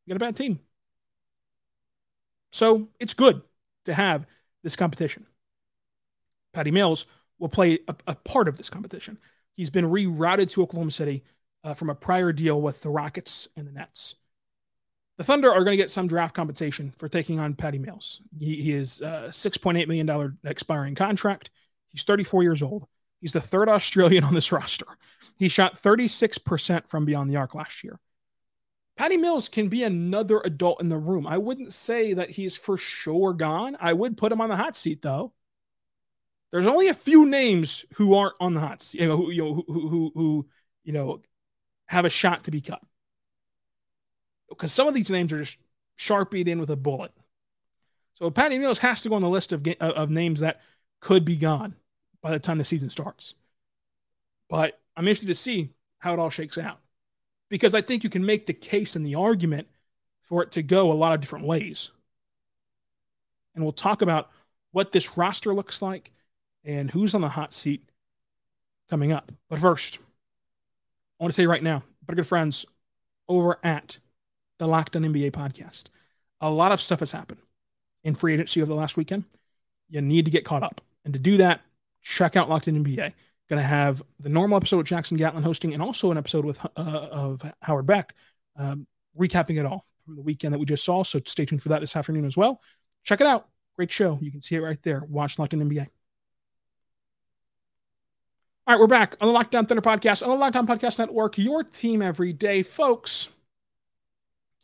You 0.04 0.14
got 0.14 0.22
a 0.22 0.26
bad 0.26 0.36
team. 0.36 0.60
So 2.52 2.88
it's 2.98 3.14
good 3.14 3.42
to 3.84 3.94
have 3.94 4.26
this 4.62 4.76
competition. 4.76 5.26
Patty 6.54 6.70
Mills 6.70 7.06
will 7.38 7.48
play 7.48 7.80
a, 7.86 7.94
a 8.06 8.14
part 8.14 8.48
of 8.48 8.56
this 8.56 8.70
competition. 8.70 9.18
He's 9.56 9.70
been 9.70 9.84
rerouted 9.84 10.50
to 10.52 10.62
Oklahoma 10.62 10.90
City 10.90 11.22
uh, 11.64 11.74
from 11.74 11.90
a 11.90 11.94
prior 11.94 12.32
deal 12.32 12.60
with 12.60 12.82
the 12.82 12.88
Rockets 12.88 13.48
and 13.56 13.66
the 13.66 13.72
Nets. 13.72 14.14
The 15.18 15.24
Thunder 15.24 15.50
are 15.50 15.64
going 15.64 15.72
to 15.72 15.82
get 15.82 15.90
some 15.90 16.08
draft 16.08 16.34
compensation 16.34 16.92
for 16.96 17.08
taking 17.08 17.40
on 17.40 17.54
Patty 17.54 17.78
Mills. 17.78 18.20
He, 18.38 18.62
he 18.62 18.72
is 18.72 19.00
a 19.00 19.28
$6.8 19.28 19.86
million 19.88 20.38
expiring 20.44 20.94
contract. 20.94 21.50
He's 21.88 22.02
34 22.02 22.42
years 22.42 22.62
old. 22.62 22.86
He's 23.20 23.32
the 23.32 23.40
third 23.40 23.68
Australian 23.68 24.24
on 24.24 24.34
this 24.34 24.52
roster. 24.52 24.86
He 25.36 25.48
shot 25.48 25.80
36% 25.80 26.88
from 26.88 27.04
beyond 27.04 27.30
the 27.30 27.36
arc 27.36 27.54
last 27.54 27.84
year. 27.84 27.98
Patty 28.96 29.18
Mills 29.18 29.48
can 29.48 29.68
be 29.68 29.82
another 29.82 30.40
adult 30.44 30.80
in 30.80 30.88
the 30.88 30.96
room. 30.96 31.26
I 31.26 31.36
wouldn't 31.36 31.72
say 31.72 32.14
that 32.14 32.30
he's 32.30 32.56
for 32.56 32.78
sure 32.78 33.34
gone. 33.34 33.76
I 33.78 33.92
would 33.92 34.16
put 34.16 34.32
him 34.32 34.40
on 34.40 34.48
the 34.48 34.56
hot 34.56 34.74
seat, 34.74 35.02
though. 35.02 35.34
There's 36.50 36.66
only 36.66 36.88
a 36.88 36.94
few 36.94 37.26
names 37.26 37.84
who 37.96 38.14
aren't 38.14 38.36
on 38.40 38.54
the 38.54 38.60
hot 38.60 38.80
seat, 38.80 39.02
you 39.02 39.08
know, 39.08 39.16
who, 39.16 39.30
you 39.30 39.42
know, 39.42 39.64
who, 39.66 39.88
who, 39.88 40.12
who 40.14 40.46
you 40.84 40.92
know, 40.92 41.20
have 41.86 42.06
a 42.06 42.10
shot 42.10 42.44
to 42.44 42.50
be 42.50 42.62
cut 42.62 42.80
because 44.48 44.72
some 44.72 44.88
of 44.88 44.94
these 44.94 45.10
names 45.10 45.32
are 45.32 45.38
just 45.38 45.58
sharpied 45.96 46.48
in 46.48 46.58
with 46.58 46.70
a 46.70 46.76
bullet. 46.76 47.12
So 48.14 48.30
Patty 48.30 48.58
Mills 48.58 48.78
has 48.78 49.02
to 49.02 49.08
go 49.08 49.16
on 49.16 49.22
the 49.22 49.28
list 49.28 49.52
of 49.52 49.66
of 49.80 50.10
names 50.10 50.40
that 50.40 50.62
could 51.00 51.24
be 51.24 51.36
gone 51.36 51.76
by 52.22 52.30
the 52.30 52.38
time 52.38 52.58
the 52.58 52.64
season 52.64 52.90
starts. 52.90 53.34
But 54.48 54.78
I'm 54.96 55.04
interested 55.04 55.28
to 55.28 55.34
see 55.34 55.70
how 55.98 56.12
it 56.12 56.18
all 56.18 56.30
shakes 56.30 56.58
out 56.58 56.78
because 57.48 57.74
I 57.74 57.80
think 57.80 58.04
you 58.04 58.10
can 58.10 58.24
make 58.24 58.46
the 58.46 58.52
case 58.52 58.96
and 58.96 59.06
the 59.06 59.14
argument 59.14 59.68
for 60.22 60.42
it 60.42 60.50
to 60.52 60.62
go 60.62 60.90
a 60.90 60.94
lot 60.94 61.12
of 61.12 61.20
different 61.20 61.46
ways. 61.46 61.90
And 63.54 63.64
we'll 63.64 63.72
talk 63.72 64.02
about 64.02 64.30
what 64.72 64.92
this 64.92 65.16
roster 65.16 65.54
looks 65.54 65.80
like 65.80 66.12
and 66.64 66.90
who's 66.90 67.14
on 67.14 67.20
the 67.20 67.30
hot 67.30 67.54
seat 67.54 67.88
coming 68.90 69.12
up. 69.12 69.32
But 69.48 69.60
first, 69.60 69.98
I 71.18 71.24
want 71.24 71.32
to 71.32 71.40
say 71.40 71.46
right 71.46 71.62
now, 71.62 71.82
our 72.08 72.14
good 72.14 72.26
friends 72.26 72.66
over 73.28 73.58
at 73.62 73.98
the 74.58 74.66
Locked 74.66 74.96
On 74.96 75.02
NBA 75.02 75.32
podcast. 75.32 75.84
A 76.40 76.50
lot 76.50 76.72
of 76.72 76.80
stuff 76.80 77.00
has 77.00 77.12
happened 77.12 77.40
in 78.04 78.14
free 78.14 78.34
agency 78.34 78.60
over 78.60 78.68
the 78.68 78.78
last 78.78 78.96
weekend. 78.96 79.24
You 79.88 80.00
need 80.00 80.24
to 80.24 80.30
get 80.30 80.44
caught 80.44 80.62
up. 80.62 80.80
And 81.04 81.14
to 81.14 81.20
do 81.20 81.36
that, 81.38 81.60
check 82.02 82.36
out 82.36 82.48
Locked 82.48 82.68
On 82.68 82.74
NBA. 82.74 83.12
Going 83.48 83.62
to 83.62 83.66
have 83.66 84.02
the 84.18 84.28
normal 84.28 84.56
episode 84.56 84.78
with 84.78 84.86
Jackson 84.86 85.16
Gatlin 85.16 85.44
hosting 85.44 85.72
and 85.72 85.82
also 85.82 86.10
an 86.10 86.18
episode 86.18 86.44
with 86.44 86.64
uh, 86.64 86.68
of 86.76 87.42
Howard 87.62 87.86
Beck 87.86 88.14
um, 88.56 88.86
recapping 89.18 89.58
it 89.58 89.66
all 89.66 89.86
from 90.04 90.16
the 90.16 90.22
weekend 90.22 90.52
that 90.52 90.58
we 90.58 90.66
just 90.66 90.84
saw. 90.84 91.04
So 91.04 91.20
stay 91.24 91.44
tuned 91.44 91.62
for 91.62 91.68
that 91.70 91.80
this 91.80 91.94
afternoon 91.94 92.24
as 92.24 92.36
well. 92.36 92.60
Check 93.04 93.20
it 93.20 93.26
out. 93.26 93.48
Great 93.76 93.92
show. 93.92 94.18
You 94.20 94.32
can 94.32 94.42
see 94.42 94.56
it 94.56 94.60
right 94.60 94.82
there. 94.82 95.04
Watch 95.08 95.38
Locked 95.38 95.54
On 95.54 95.60
NBA. 95.60 95.86
All 98.68 98.74
right, 98.74 98.80
we're 98.80 98.88
back 98.88 99.16
on 99.20 99.28
the 99.28 99.32
Locked 99.32 99.54
On 99.54 99.64
Thunder 99.64 99.82
podcast 99.82 100.24
on 100.24 100.30
the 100.30 100.34
Locked 100.34 100.56
On 100.56 100.66
Podcast 100.66 100.98
Network. 100.98 101.38
Your 101.38 101.62
team 101.62 102.02
every 102.02 102.32
day, 102.32 102.64
folks. 102.64 103.28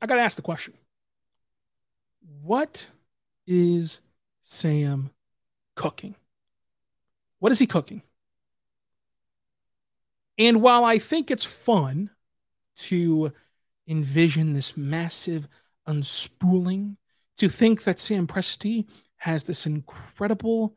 I 0.00 0.06
got 0.06 0.16
to 0.16 0.22
ask 0.22 0.34
the 0.34 0.42
question 0.42 0.74
What 2.42 2.88
is 3.46 4.00
Sam 4.42 5.10
cooking? 5.74 6.14
What 7.38 7.52
is 7.52 7.58
he 7.58 7.66
cooking? 7.66 8.02
And 10.38 10.62
while 10.62 10.84
I 10.84 10.98
think 10.98 11.30
it's 11.30 11.44
fun 11.44 12.10
to 12.76 13.32
envision 13.86 14.52
this 14.52 14.76
massive 14.76 15.48
unspooling, 15.86 16.96
to 17.36 17.48
think 17.48 17.84
that 17.84 17.98
Sam 17.98 18.26
Presti 18.26 18.86
has 19.18 19.44
this 19.44 19.66
incredible 19.66 20.76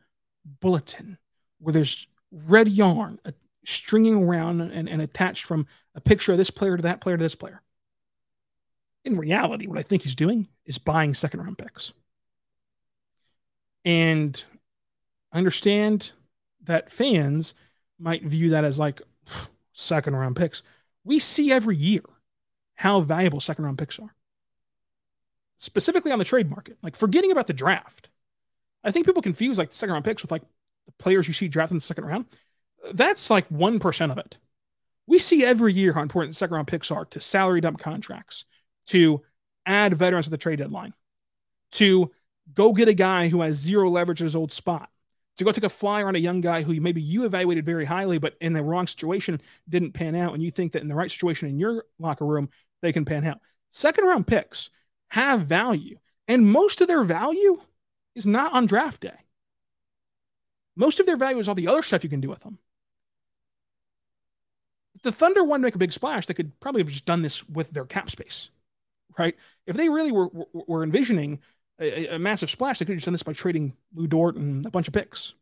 bulletin 0.61 1.17
where 1.59 1.73
there's 1.73 2.07
red 2.31 2.67
yarn 2.67 3.19
stringing 3.65 4.15
around 4.15 4.61
and, 4.61 4.87
and 4.87 5.01
attached 5.01 5.43
from 5.45 5.67
a 5.95 6.01
picture 6.01 6.31
of 6.31 6.37
this 6.37 6.49
player 6.49 6.77
to 6.77 6.83
that 6.83 7.01
player 7.01 7.17
to 7.17 7.23
this 7.23 7.35
player. 7.35 7.61
In 9.03 9.17
reality, 9.17 9.67
what 9.67 9.77
I 9.77 9.83
think 9.83 10.03
he's 10.03 10.15
doing 10.15 10.47
is 10.65 10.77
buying 10.77 11.13
second 11.13 11.41
round 11.41 11.57
picks. 11.57 11.93
And 13.85 14.43
understand 15.31 16.11
that 16.63 16.91
fans 16.91 17.53
might 17.99 18.23
view 18.23 18.49
that 18.49 18.63
as 18.65 18.79
like 18.79 19.01
second 19.73 20.15
round 20.15 20.35
picks. 20.35 20.63
We 21.03 21.19
see 21.19 21.51
every 21.51 21.75
year 21.75 22.01
how 22.75 23.01
valuable 23.01 23.39
second 23.39 23.63
round 23.63 23.77
picks 23.77 23.99
are, 23.99 24.13
specifically 25.57 26.11
on 26.11 26.19
the 26.19 26.25
trade 26.25 26.49
market. 26.49 26.77
Like 26.81 26.95
forgetting 26.95 27.31
about 27.31 27.47
the 27.47 27.53
draft. 27.53 28.09
I 28.83 28.91
think 28.91 29.05
people 29.05 29.21
confuse 29.21 29.57
like 29.57 29.71
second 29.71 29.93
round 29.93 30.05
picks 30.05 30.21
with 30.21 30.31
like 30.31 30.43
the 30.85 30.91
players 30.93 31.27
you 31.27 31.33
see 31.33 31.47
drafted 31.47 31.75
in 31.75 31.77
the 31.77 31.85
second 31.85 32.05
round. 32.05 32.25
That's 32.93 33.29
like 33.29 33.47
1% 33.49 34.11
of 34.11 34.17
it. 34.17 34.37
We 35.07 35.19
see 35.19 35.43
every 35.43 35.73
year 35.73 35.93
how 35.93 36.01
important 36.01 36.35
second 36.35 36.55
round 36.55 36.67
picks 36.67 36.91
are 36.91 37.05
to 37.05 37.19
salary 37.19 37.61
dump 37.61 37.79
contracts, 37.79 38.45
to 38.87 39.21
add 39.65 39.93
veterans 39.93 40.27
at 40.27 40.31
the 40.31 40.37
trade 40.37 40.59
deadline, 40.59 40.93
to 41.73 42.11
go 42.53 42.73
get 42.73 42.87
a 42.87 42.93
guy 42.93 43.29
who 43.29 43.41
has 43.41 43.55
zero 43.55 43.89
leverage 43.89 44.21
at 44.21 44.25
his 44.25 44.35
old 44.35 44.51
spot, 44.51 44.89
to 45.37 45.43
go 45.43 45.51
take 45.51 45.63
a 45.63 45.69
flyer 45.69 46.07
on 46.07 46.15
a 46.15 46.19
young 46.19 46.41
guy 46.41 46.61
who 46.63 46.79
maybe 46.79 47.01
you 47.01 47.25
evaluated 47.25 47.65
very 47.65 47.85
highly, 47.85 48.17
but 48.17 48.35
in 48.39 48.53
the 48.53 48.63
wrong 48.63 48.87
situation 48.87 49.41
didn't 49.67 49.91
pan 49.91 50.15
out. 50.15 50.33
And 50.33 50.41
you 50.41 50.51
think 50.51 50.71
that 50.71 50.81
in 50.81 50.87
the 50.87 50.95
right 50.95 51.11
situation 51.11 51.49
in 51.49 51.59
your 51.59 51.85
locker 51.99 52.25
room, 52.25 52.49
they 52.81 52.93
can 52.93 53.03
pan 53.03 53.25
out. 53.25 53.39
Second 53.69 54.05
round 54.05 54.27
picks 54.27 54.69
have 55.09 55.41
value, 55.41 55.97
and 56.27 56.47
most 56.47 56.79
of 56.79 56.87
their 56.87 57.03
value 57.03 57.59
is 58.15 58.25
not 58.25 58.53
on 58.53 58.65
draft 58.65 59.01
day. 59.01 59.17
Most 60.77 60.99
of 60.99 61.05
their 61.05 61.17
value 61.17 61.39
is 61.39 61.47
all 61.47 61.55
the 61.55 61.67
other 61.67 61.81
stuff 61.81 62.03
you 62.03 62.09
can 62.09 62.21
do 62.21 62.29
with 62.29 62.41
them. 62.41 62.59
If 64.95 65.01
the 65.01 65.11
Thunder 65.11 65.43
wanted 65.43 65.63
to 65.63 65.67
make 65.67 65.75
a 65.75 65.79
big 65.79 65.91
splash, 65.91 66.25
they 66.25 66.33
could 66.33 66.57
probably 66.61 66.81
have 66.81 66.89
just 66.89 67.05
done 67.05 67.21
this 67.21 67.47
with 67.49 67.71
their 67.71 67.85
cap 67.85 68.09
space, 68.09 68.49
right? 69.17 69.35
If 69.67 69.75
they 69.75 69.89
really 69.89 70.11
were, 70.11 70.29
were 70.53 70.83
envisioning 70.83 71.39
a, 71.79 72.15
a 72.15 72.19
massive 72.19 72.49
splash, 72.49 72.79
they 72.79 72.85
could 72.85 72.93
have 72.93 72.97
just 72.97 73.05
done 73.05 73.13
this 73.13 73.23
by 73.23 73.33
trading 73.33 73.73
Lu 73.93 74.07
Dort 74.07 74.35
and 74.35 74.65
a 74.65 74.71
bunch 74.71 74.87
of 74.87 74.93
picks. 74.93 75.33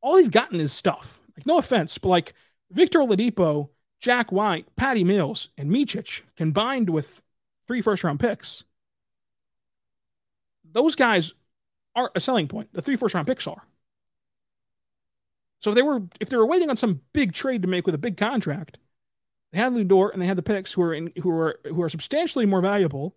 All 0.00 0.16
they've 0.16 0.30
gotten 0.30 0.60
is 0.60 0.72
stuff. 0.72 1.20
Like, 1.36 1.46
no 1.46 1.58
offense, 1.58 1.98
but 1.98 2.08
like 2.08 2.34
Victor 2.70 2.98
Oladipo, 2.98 3.70
Jack 4.00 4.32
White, 4.32 4.74
Patty 4.76 5.04
Mills, 5.04 5.48
and 5.56 5.70
Micic 5.70 6.22
combined 6.36 6.90
with 6.90 7.22
three 7.66 7.80
first 7.80 8.02
round 8.02 8.18
picks, 8.18 8.64
those 10.64 10.96
guys 10.96 11.32
aren't 11.94 12.16
a 12.16 12.20
selling 12.20 12.48
point. 12.48 12.72
The 12.72 12.82
three 12.82 12.96
first 12.96 13.14
round 13.14 13.26
picks 13.26 13.46
are. 13.46 13.62
So 15.60 15.70
if 15.70 15.76
they 15.76 15.82
were 15.82 16.02
if 16.20 16.28
they 16.28 16.36
were 16.36 16.46
waiting 16.46 16.70
on 16.70 16.76
some 16.76 17.02
big 17.12 17.32
trade 17.32 17.62
to 17.62 17.68
make 17.68 17.86
with 17.86 17.94
a 17.94 17.98
big 17.98 18.16
contract, 18.16 18.78
they 19.52 19.58
had 19.58 19.74
Lu 19.74 19.84
Dort 19.84 20.12
and 20.12 20.20
they 20.20 20.26
had 20.26 20.38
the 20.38 20.42
picks 20.42 20.72
who 20.72 20.82
are 20.82 20.92
in, 20.94 21.12
who 21.22 21.30
are 21.30 21.60
who 21.64 21.82
are 21.82 21.88
substantially 21.88 22.46
more 22.46 22.60
valuable 22.60 23.14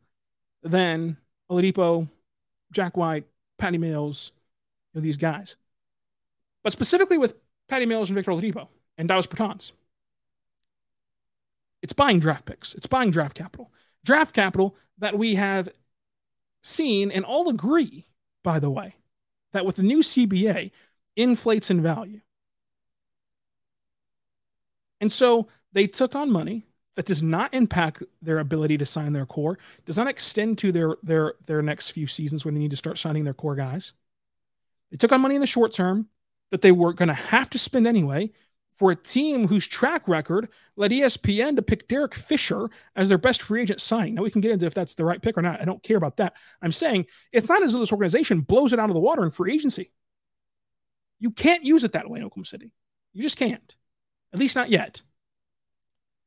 than 0.62 1.17
Oladipo, 1.50 2.08
Jack 2.72 2.98
White, 2.98 3.26
Patty 3.58 3.78
Mills, 3.78 4.32
you 4.94 5.00
know, 5.00 5.04
these 5.04 5.18
guys. 5.18 5.58
But 6.64 6.72
specifically 6.72 7.18
with 7.18 7.36
Patty 7.68 7.86
Mills 7.86 8.10
and 8.10 8.16
Victor 8.16 8.32
Oladipo 8.32 8.68
and 8.98 9.08
Davis 9.08 9.28
Bertans, 9.28 9.72
it's 11.82 11.94
buying 11.94 12.20
draft 12.20 12.46
picks. 12.46 12.74
It's 12.74 12.88
buying 12.88 13.12
draft 13.12 13.36
capital. 13.36 13.72
Draft 14.04 14.34
capital 14.34 14.76
that 14.98 15.18
we 15.18 15.36
have 15.36 15.70
seen 16.64 17.12
and 17.12 17.24
all 17.24 17.48
agree, 17.50 18.08
by 18.44 18.60
the 18.60 18.72
way, 18.72 18.96
that 19.54 19.66
with 19.66 19.76
the 19.76 19.84
new 19.84 20.00
CBA 20.00 20.72
inflates 21.16 21.70
in 21.70 21.82
value. 21.82 22.22
And 25.00 25.12
so 25.12 25.48
they 25.74 25.86
took 25.88 26.16
on 26.16 26.32
money 26.32 26.66
that 26.96 27.06
does 27.06 27.22
not 27.22 27.54
impact 27.54 28.04
their 28.22 28.40
ability 28.40 28.78
to 28.78 28.86
sign 28.86 29.14
their 29.14 29.26
core, 29.26 29.58
does 29.86 29.98
not 29.98 30.08
extend 30.08 30.58
to 30.60 30.72
their 30.72 30.96
their 31.04 31.36
their 31.46 31.62
next 31.62 31.92
few 31.92 32.08
seasons 32.08 32.46
when 32.46 32.54
they 32.54 32.62
need 32.62 32.72
to 32.72 32.78
start 32.78 32.98
signing 32.98 33.24
their 33.24 33.34
core 33.34 33.56
guys. 33.56 33.94
They 34.92 34.98
took 34.98 35.12
on 35.12 35.22
money 35.22 35.36
in 35.36 35.42
the 35.42 35.48
short 35.48 35.74
term 35.74 36.08
that 36.52 36.62
they 36.62 36.72
were 36.72 36.94
going 36.94 37.08
to 37.08 37.14
have 37.14 37.50
to 37.52 37.60
spend 37.60 37.88
anyway 37.88 38.32
for 38.78 38.92
a 38.92 38.96
team 38.96 39.48
whose 39.48 39.68
track 39.68 40.08
record 40.08 40.50
led 40.76 40.92
ESPN 40.92 41.56
to 41.56 41.62
pick 41.62 41.88
Derek 41.88 42.14
Fisher 42.14 42.70
as 42.96 43.08
their 43.08 43.18
best 43.18 43.42
free 43.42 43.62
agent 43.62 43.82
signing. 43.82 44.16
Now 44.16 44.24
we 44.24 44.32
can 44.32 44.42
get 44.42 44.52
into 44.52 44.66
if 44.66 44.74
that's 44.74 44.96
the 44.96 45.06
right 45.06 45.22
pick 45.22 45.38
or 45.38 45.42
not. 45.42 45.62
I 45.62 45.66
don't 45.66 45.82
care 45.82 45.98
about 45.98 46.18
that. 46.18 46.34
I'm 46.62 46.74
saying 46.74 47.06
it's 47.32 47.48
not 47.48 47.64
as 47.64 47.74
though 47.74 47.80
this 47.80 47.92
organization 47.92 48.42
blows 48.42 48.74
it 48.74 48.80
out 48.80 48.90
of 48.90 48.94
the 48.94 49.00
water 49.00 49.24
in 49.24 49.32
free 49.32 49.54
agency. 49.54 49.92
You 51.20 51.32
can't 51.32 51.64
use 51.64 51.86
it 51.86 51.94
that 51.94 52.10
way 52.10 52.20
in 52.20 52.26
Oklahoma 52.26 52.46
City. 52.46 52.74
You 53.14 53.24
just 53.24 53.38
can't. 53.38 53.76
At 54.34 54.40
least 54.40 54.58
not 54.58 54.70
yet. 54.70 55.02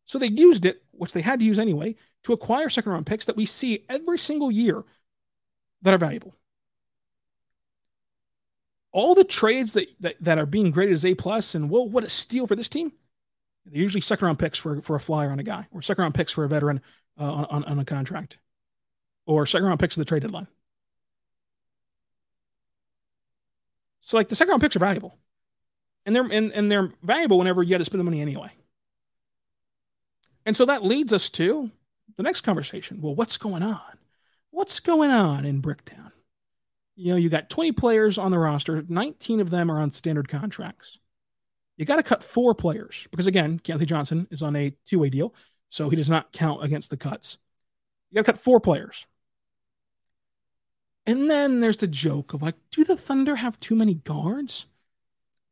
So 0.09 0.18
they 0.18 0.29
used 0.29 0.64
it, 0.64 0.83
which 0.90 1.12
they 1.12 1.21
had 1.21 1.38
to 1.38 1.44
use 1.44 1.59
anyway, 1.59 1.94
to 2.23 2.33
acquire 2.33 2.71
second 2.71 2.90
round 2.90 3.07
picks 3.07 3.27
that 3.27 3.37
we 3.37 3.44
see 3.44 3.85
every 3.90 4.18
single 4.18 4.51
year 4.51 4.85
that 5.83 5.92
are 5.92 5.99
valuable. 5.99 6.35
All 8.90 9.14
the 9.14 9.23
trades 9.23 9.75
that, 9.75 9.87
that, 10.01 10.16
that 10.23 10.38
are 10.38 10.47
being 10.47 10.71
graded 10.71 10.94
as 10.94 11.05
A 11.05 11.14
plus 11.14 11.55
and 11.55 11.68
well, 11.68 11.87
what 11.87 12.05
a 12.05 12.09
steal 12.09 12.47
for 12.47 12.57
this 12.57 12.71
team. 12.71 12.90
They're 13.66 13.83
usually 13.83 14.01
second 14.01 14.25
round 14.25 14.38
picks 14.38 14.57
for, 14.57 14.81
for 14.81 14.97
a 14.97 15.01
flyer 15.01 15.31
on 15.31 15.40
a 15.40 15.42
guy, 15.42 15.66
or 15.73 15.83
second 15.83 16.01
round 16.01 16.14
picks 16.14 16.33
for 16.33 16.42
a 16.42 16.49
veteran 16.49 16.81
uh, 17.21 17.31
on, 17.31 17.44
on, 17.44 17.64
on 17.64 17.79
a 17.79 17.85
contract, 17.85 18.38
or 19.27 19.44
second 19.44 19.66
round 19.66 19.79
picks 19.79 19.94
at 19.94 19.99
the 19.99 20.07
trade 20.07 20.23
deadline. 20.23 20.49
So 24.01 24.16
like 24.16 24.31
the 24.31 24.37
second 24.37 24.53
round 24.53 24.62
picks 24.62 24.75
are 24.75 24.79
valuable. 24.79 25.18
And 26.07 26.16
they're 26.16 26.25
and, 26.25 26.51
and 26.53 26.73
they're 26.73 26.92
valuable 27.03 27.37
whenever 27.37 27.62
you 27.62 27.73
got 27.73 27.79
to 27.79 27.85
spend 27.85 28.01
the 28.01 28.05
money 28.05 28.23
anyway. 28.23 28.51
And 30.49 30.57
so 30.57 30.65
that 30.65 30.83
leads 30.83 31.13
us 31.13 31.29
to 31.29 31.71
the 32.17 32.23
next 32.23 32.41
conversation. 32.41 33.03
Well, 33.03 33.15
what's 33.15 33.37
going 33.37 33.63
on? 33.63 33.99
What's 34.51 34.81
going 34.81 35.11
on 35.11 35.45
in 35.45 35.61
Bricktown? 35.61 36.11
You 36.97 37.13
know, 37.13 37.17
you 37.19 37.29
got 37.29 37.51
20 37.51 37.73
players 37.73 38.17
on 38.17 38.31
the 38.31 38.39
roster, 38.39 38.83
19 38.89 39.41
of 39.41 39.51
them 39.51 39.71
are 39.71 39.79
on 39.79 39.91
standard 39.91 40.27
contracts. 40.27 41.01
You 41.77 41.85
got 41.85 41.97
to 41.97 42.03
cut 42.03 42.25
four 42.25 42.55
players 42.55 43.07
because, 43.11 43.27
again, 43.27 43.61
Keyontae 43.63 43.85
Johnson 43.85 44.27
is 44.31 44.43
on 44.43 44.57
a 44.57 44.73
two 44.87 44.99
way 45.01 45.11
deal, 45.11 45.35
so 45.69 45.91
he 45.91 45.97
does 45.97 46.09
not 46.09 46.33
count 46.33 46.65
against 46.65 46.89
the 46.89 46.97
cuts. 46.97 47.37
You 48.11 48.15
got 48.15 48.25
to 48.25 48.33
cut 48.33 48.41
four 48.41 48.59
players. 48.59 49.07
And 51.05 51.31
then 51.31 51.61
there's 51.61 51.77
the 51.77 51.87
joke 51.87 52.33
of 52.33 52.41
like, 52.41 52.55
do 52.71 52.85
the 52.85 52.97
Thunder 52.97 53.37
have 53.37 53.61
too 53.61 53.75
many 53.75 53.93
guards? 53.93 54.65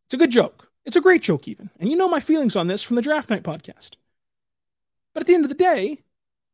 It's 0.06 0.14
a 0.14 0.16
good 0.16 0.30
joke. 0.30 0.72
It's 0.86 0.96
a 0.96 1.02
great 1.02 1.20
joke, 1.20 1.46
even. 1.48 1.68
And 1.78 1.90
you 1.90 1.96
know 1.98 2.08
my 2.08 2.20
feelings 2.20 2.56
on 2.56 2.66
this 2.66 2.82
from 2.82 2.96
the 2.96 3.02
Draft 3.02 3.28
Night 3.28 3.42
podcast. 3.42 3.96
But 5.16 5.22
at 5.22 5.28
the 5.28 5.34
end 5.34 5.46
of 5.46 5.48
the 5.48 5.54
day, 5.54 6.02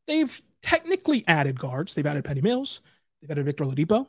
they've 0.07 0.41
technically 0.63 1.25
added 1.27 1.59
guards. 1.59 1.97
They've 1.97 2.07
added 2.07 2.25
Patty 2.25 2.43
Mills. 2.43 2.81
They've 3.21 3.29
added 3.29 3.45
Victor 3.45 3.65
Oladipo. 3.65 4.07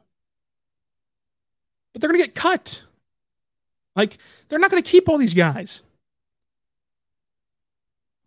But 1.91 1.99
they're 1.99 2.09
going 2.11 2.21
to 2.21 2.27
get 2.27 2.35
cut. 2.35 2.83
Like, 3.95 4.19
they're 4.47 4.59
not 4.59 4.69
going 4.69 4.83
to 4.83 4.87
keep 4.87 5.09
all 5.09 5.17
these 5.17 5.33
guys. 5.33 5.81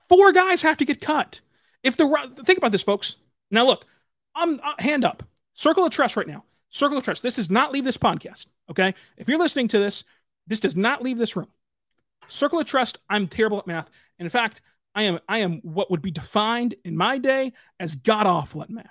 Four 0.09 0.33
guys 0.33 0.63
have 0.63 0.79
to 0.79 0.85
get 0.85 1.01
cut. 1.01 1.43
If 1.85 1.97
the 1.97 2.33
think 2.45 2.59
about 2.59 2.73
this, 2.73 2.83
folks. 2.83 3.19
Now, 3.53 3.65
look, 3.65 3.87
I'm 4.35 4.59
uh, 4.65 4.75
hand 4.81 5.05
up, 5.05 5.23
circle 5.55 5.85
of 5.85 5.93
trust 5.93 6.17
right 6.17 6.27
now. 6.27 6.43
Circle 6.71 6.99
of 6.99 7.05
trust. 7.05 7.23
This 7.23 7.37
does 7.37 7.51
not 7.51 7.71
leave 7.71 7.85
this 7.85 7.99
podcast. 7.99 8.47
Okay, 8.69 8.97
if 9.17 9.29
you're 9.29 9.39
listening 9.39 9.69
to 9.69 9.79
this, 9.79 10.03
this 10.45 10.59
does 10.59 10.75
not 10.75 11.05
leave 11.05 11.19
this 11.19 11.37
room. 11.37 11.53
Circle 12.27 12.59
of 12.59 12.67
trust. 12.67 12.99
I'm 13.09 13.29
terrible 13.29 13.61
at 13.61 13.69
math. 13.69 13.91
And 14.19 14.27
in 14.27 14.31
fact, 14.31 14.61
I 14.97 15.03
am 15.03 15.21
I 15.29 15.39
am 15.39 15.61
what 15.63 15.91
would 15.91 16.03
be 16.03 16.11
defined 16.11 16.75
in 16.85 16.97
my 16.97 17.19
day 17.19 17.53
as 17.79 17.95
god 17.95 18.27
awful 18.27 18.63
at 18.63 18.71
math. 18.71 18.87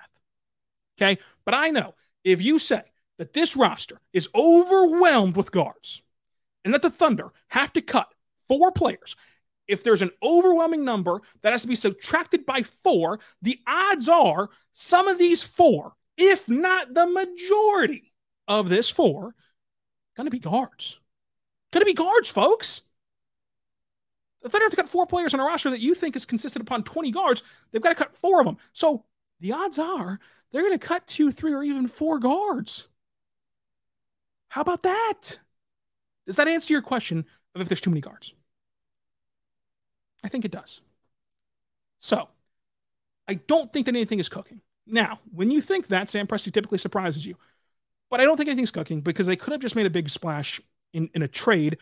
Okay, 0.96 1.20
but 1.44 1.52
I 1.52 1.68
know 1.70 1.94
if 2.24 2.40
you 2.40 2.58
say 2.58 2.82
that 3.18 3.32
this 3.32 3.56
roster 3.56 4.00
is 4.12 4.28
overwhelmed 4.34 5.36
with 5.36 5.52
guards, 5.52 6.00
and 6.64 6.72
that 6.72 6.82
the 6.82 6.90
Thunder 6.90 7.32
have 7.48 7.72
to 7.74 7.82
cut 7.82 8.08
four 8.48 8.72
players. 8.72 9.16
If 9.68 9.82
there's 9.82 10.02
an 10.02 10.12
overwhelming 10.22 10.84
number 10.84 11.20
that 11.42 11.52
has 11.52 11.62
to 11.62 11.68
be 11.68 11.74
subtracted 11.74 12.46
by 12.46 12.62
four, 12.62 13.18
the 13.42 13.58
odds 13.66 14.08
are 14.08 14.48
some 14.72 15.08
of 15.08 15.18
these 15.18 15.42
four, 15.42 15.94
if 16.16 16.48
not 16.48 16.94
the 16.94 17.06
majority 17.06 18.12
of 18.46 18.68
this 18.68 18.88
four, 18.88 19.34
going 20.16 20.26
to 20.26 20.30
be 20.30 20.38
guards. 20.38 21.00
Going 21.72 21.80
to 21.80 21.86
be 21.86 21.94
guards, 21.94 22.30
folks. 22.30 22.82
The 24.46 24.50
Thunder 24.50 24.66
have 24.66 24.70
to 24.70 24.76
cut 24.76 24.88
four 24.88 25.06
players 25.06 25.34
on 25.34 25.40
a 25.40 25.44
roster 25.44 25.70
that 25.70 25.80
you 25.80 25.92
think 25.92 26.14
is 26.14 26.24
consistent 26.24 26.62
upon 26.62 26.84
20 26.84 27.10
guards. 27.10 27.42
They've 27.72 27.82
got 27.82 27.88
to 27.88 27.96
cut 27.96 28.16
four 28.16 28.38
of 28.38 28.46
them. 28.46 28.58
So 28.72 29.04
the 29.40 29.50
odds 29.50 29.76
are 29.76 30.20
they're 30.52 30.62
going 30.62 30.78
to 30.78 30.86
cut 30.86 31.04
two, 31.08 31.32
three, 31.32 31.52
or 31.52 31.64
even 31.64 31.88
four 31.88 32.20
guards. 32.20 32.86
How 34.46 34.60
about 34.60 34.82
that? 34.82 35.40
Does 36.26 36.36
that 36.36 36.46
answer 36.46 36.72
your 36.72 36.80
question 36.80 37.26
of 37.56 37.60
if 37.60 37.68
there's 37.68 37.80
too 37.80 37.90
many 37.90 38.00
guards? 38.00 38.34
I 40.22 40.28
think 40.28 40.44
it 40.44 40.52
does. 40.52 40.80
So 41.98 42.28
I 43.26 43.34
don't 43.34 43.72
think 43.72 43.86
that 43.86 43.96
anything 43.96 44.20
is 44.20 44.28
cooking. 44.28 44.60
Now, 44.86 45.18
when 45.34 45.50
you 45.50 45.60
think 45.60 45.88
that, 45.88 46.08
Sam 46.08 46.28
Presti 46.28 46.52
typically 46.52 46.78
surprises 46.78 47.26
you. 47.26 47.34
But 48.10 48.20
I 48.20 48.24
don't 48.24 48.36
think 48.36 48.48
anything's 48.48 48.70
cooking 48.70 49.00
because 49.00 49.26
they 49.26 49.34
could 49.34 49.50
have 49.50 49.60
just 49.60 49.74
made 49.74 49.86
a 49.86 49.90
big 49.90 50.08
splash 50.08 50.60
in, 50.92 51.10
in 51.14 51.22
a 51.22 51.28
trade, 51.28 51.78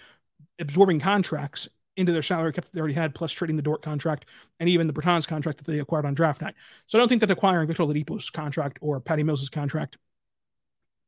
absorbing 0.59 0.99
contracts 0.99 1.69
into 1.97 2.13
their 2.13 2.23
salary 2.23 2.53
cap 2.53 2.65
that 2.65 2.73
they 2.73 2.81
already 2.81 2.95
had, 2.95 3.15
plus 3.15 3.33
trading 3.33 3.57
the 3.57 3.63
Dort 3.63 3.83
contract 3.83 4.27
and 4.59 4.69
even 4.69 4.87
the 4.87 4.93
Bertans 4.93 5.29
contract 5.29 5.59
that 5.59 5.71
they 5.71 5.79
acquired 5.79 6.07
on 6.07 6.15
draft 6.15 6.43
night. 6.43 6.55
So 6.87 6.99
I 6.99 7.01
don't 7.01 7.09
think 7.09 7.21
that 7.21 7.31
acquiring 7.31 7.69
Victor 7.69 7.85
Oladipo's 7.85 8.31
contract 8.31 8.79
or 8.81 9.01
Patty 9.01 9.23
Mills' 9.23 9.49
contract 9.49 9.97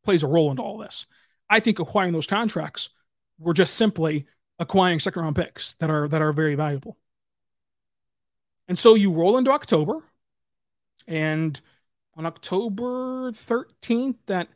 plays 0.04 0.22
a 0.22 0.28
role 0.28 0.50
into 0.50 0.62
all 0.62 0.78
this. 0.78 1.06
I 1.50 1.60
think 1.60 1.78
acquiring 1.78 2.12
those 2.12 2.26
contracts 2.26 2.90
were 3.38 3.54
just 3.54 3.74
simply 3.74 4.26
acquiring 4.58 5.00
second 5.00 5.22
round 5.22 5.36
picks 5.36 5.74
that 5.74 5.90
are 5.90 6.08
that 6.08 6.22
are 6.22 6.32
very 6.32 6.54
valuable. 6.54 6.96
And 8.68 8.78
so 8.78 8.94
you 8.94 9.12
roll 9.12 9.36
into 9.36 9.52
October, 9.52 10.02
and 11.06 11.60
on 12.16 12.26
October 12.26 13.30
13th, 13.32 14.16
that 14.26 14.48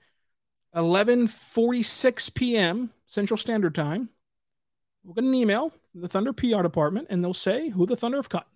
11:46 0.74 2.34
p.m. 2.34 2.90
Central 3.06 3.36
Standard 3.36 3.74
Time. 3.74 4.08
We'll 5.04 5.14
get 5.14 5.24
an 5.24 5.34
email 5.34 5.72
the 5.94 6.08
Thunder 6.08 6.32
PR 6.32 6.62
department, 6.62 7.08
and 7.10 7.22
they'll 7.22 7.34
say 7.34 7.70
who 7.70 7.86
the 7.86 7.96
Thunder 7.96 8.18
have 8.18 8.28
cut, 8.28 8.46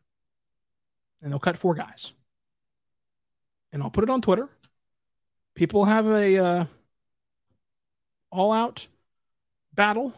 and 1.23 1.33
they'll 1.33 1.39
cut 1.39 1.57
four 1.57 1.75
guys. 1.75 2.13
And 3.73 3.83
I'll 3.83 3.91
put 3.91 4.05
it 4.05 4.11
on 4.11 4.21
Twitter. 4.21 4.49
People 5.55 5.85
have 5.85 6.07
a 6.07 6.39
uh, 6.39 6.65
all-out 8.31 8.87
battle 9.73 10.13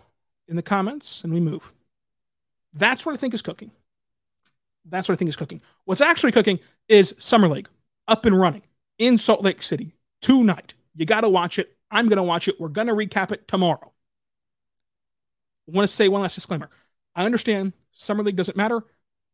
in 0.48 0.56
the 0.56 0.62
comments, 0.62 1.24
and 1.24 1.32
we 1.32 1.40
move. 1.40 1.72
That's 2.72 3.06
what 3.06 3.14
I 3.14 3.18
think 3.18 3.34
is 3.34 3.42
cooking. 3.42 3.70
That's 4.84 5.08
what 5.08 5.14
I 5.14 5.16
think 5.16 5.28
is 5.30 5.36
cooking. 5.36 5.62
What's 5.84 6.00
actually 6.00 6.32
cooking 6.32 6.60
is 6.88 7.14
Summer 7.18 7.48
League 7.48 7.68
up 8.06 8.24
and 8.26 8.38
running 8.38 8.62
in 8.98 9.18
Salt 9.18 9.42
Lake 9.42 9.62
City 9.62 9.94
tonight. 10.20 10.74
You 10.94 11.06
got 11.06 11.22
to 11.22 11.28
watch 11.28 11.58
it. 11.58 11.76
I'm 11.90 12.08
going 12.08 12.18
to 12.18 12.22
watch 12.22 12.48
it. 12.48 12.60
We're 12.60 12.68
going 12.68 12.86
to 12.86 12.94
recap 12.94 13.32
it 13.32 13.48
tomorrow. 13.48 13.92
I 15.68 15.76
want 15.76 15.88
to 15.88 15.94
say 15.94 16.08
one 16.08 16.22
last 16.22 16.34
disclaimer. 16.34 16.70
I 17.16 17.24
understand 17.24 17.72
Summer 17.92 18.22
League 18.22 18.36
doesn't 18.36 18.56
matter. 18.56 18.84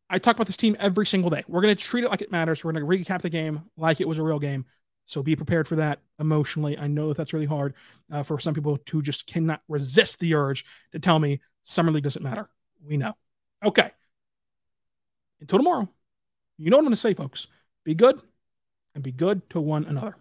I 0.09 0.17
talk 0.17 0.35
about 0.35 0.47
this 0.47 0.57
team 0.57 0.75
every 0.79 1.05
single 1.05 1.29
day. 1.29 1.43
We're 1.47 1.61
going 1.61 1.75
to 1.75 1.81
treat 1.81 2.03
it 2.03 2.09
like 2.09 2.21
it 2.21 2.31
matters. 2.31 2.63
We're 2.63 2.71
going 2.71 2.85
to 2.85 3.05
recap 3.05 3.21
the 3.21 3.29
game 3.29 3.63
like 3.77 4.01
it 4.01 4.07
was 4.07 4.17
a 4.17 4.23
real 4.23 4.39
game. 4.39 4.65
So 5.05 5.21
be 5.21 5.35
prepared 5.35 5.67
for 5.67 5.75
that 5.75 5.99
emotionally. 6.19 6.77
I 6.77 6.87
know 6.87 7.09
that 7.09 7.17
that's 7.17 7.33
really 7.33 7.45
hard 7.45 7.73
uh, 8.11 8.23
for 8.23 8.39
some 8.39 8.53
people 8.53 8.79
who 8.89 9.01
just 9.01 9.27
cannot 9.27 9.61
resist 9.67 10.19
the 10.19 10.33
urge 10.33 10.65
to 10.93 10.99
tell 10.99 11.19
me 11.19 11.41
Summer 11.63 11.91
League 11.91 12.03
doesn't 12.03 12.23
matter. 12.23 12.49
We 12.85 12.95
know. 12.95 13.13
Okay. 13.63 13.91
Until 15.41 15.59
tomorrow, 15.59 15.89
you 16.57 16.69
know 16.69 16.77
what 16.77 16.81
I'm 16.81 16.85
going 16.85 16.93
to 16.95 17.01
say, 17.01 17.13
folks. 17.13 17.47
Be 17.83 17.95
good 17.95 18.21
and 18.95 19.03
be 19.03 19.11
good 19.11 19.49
to 19.49 19.59
one 19.59 19.83
another. 19.85 20.15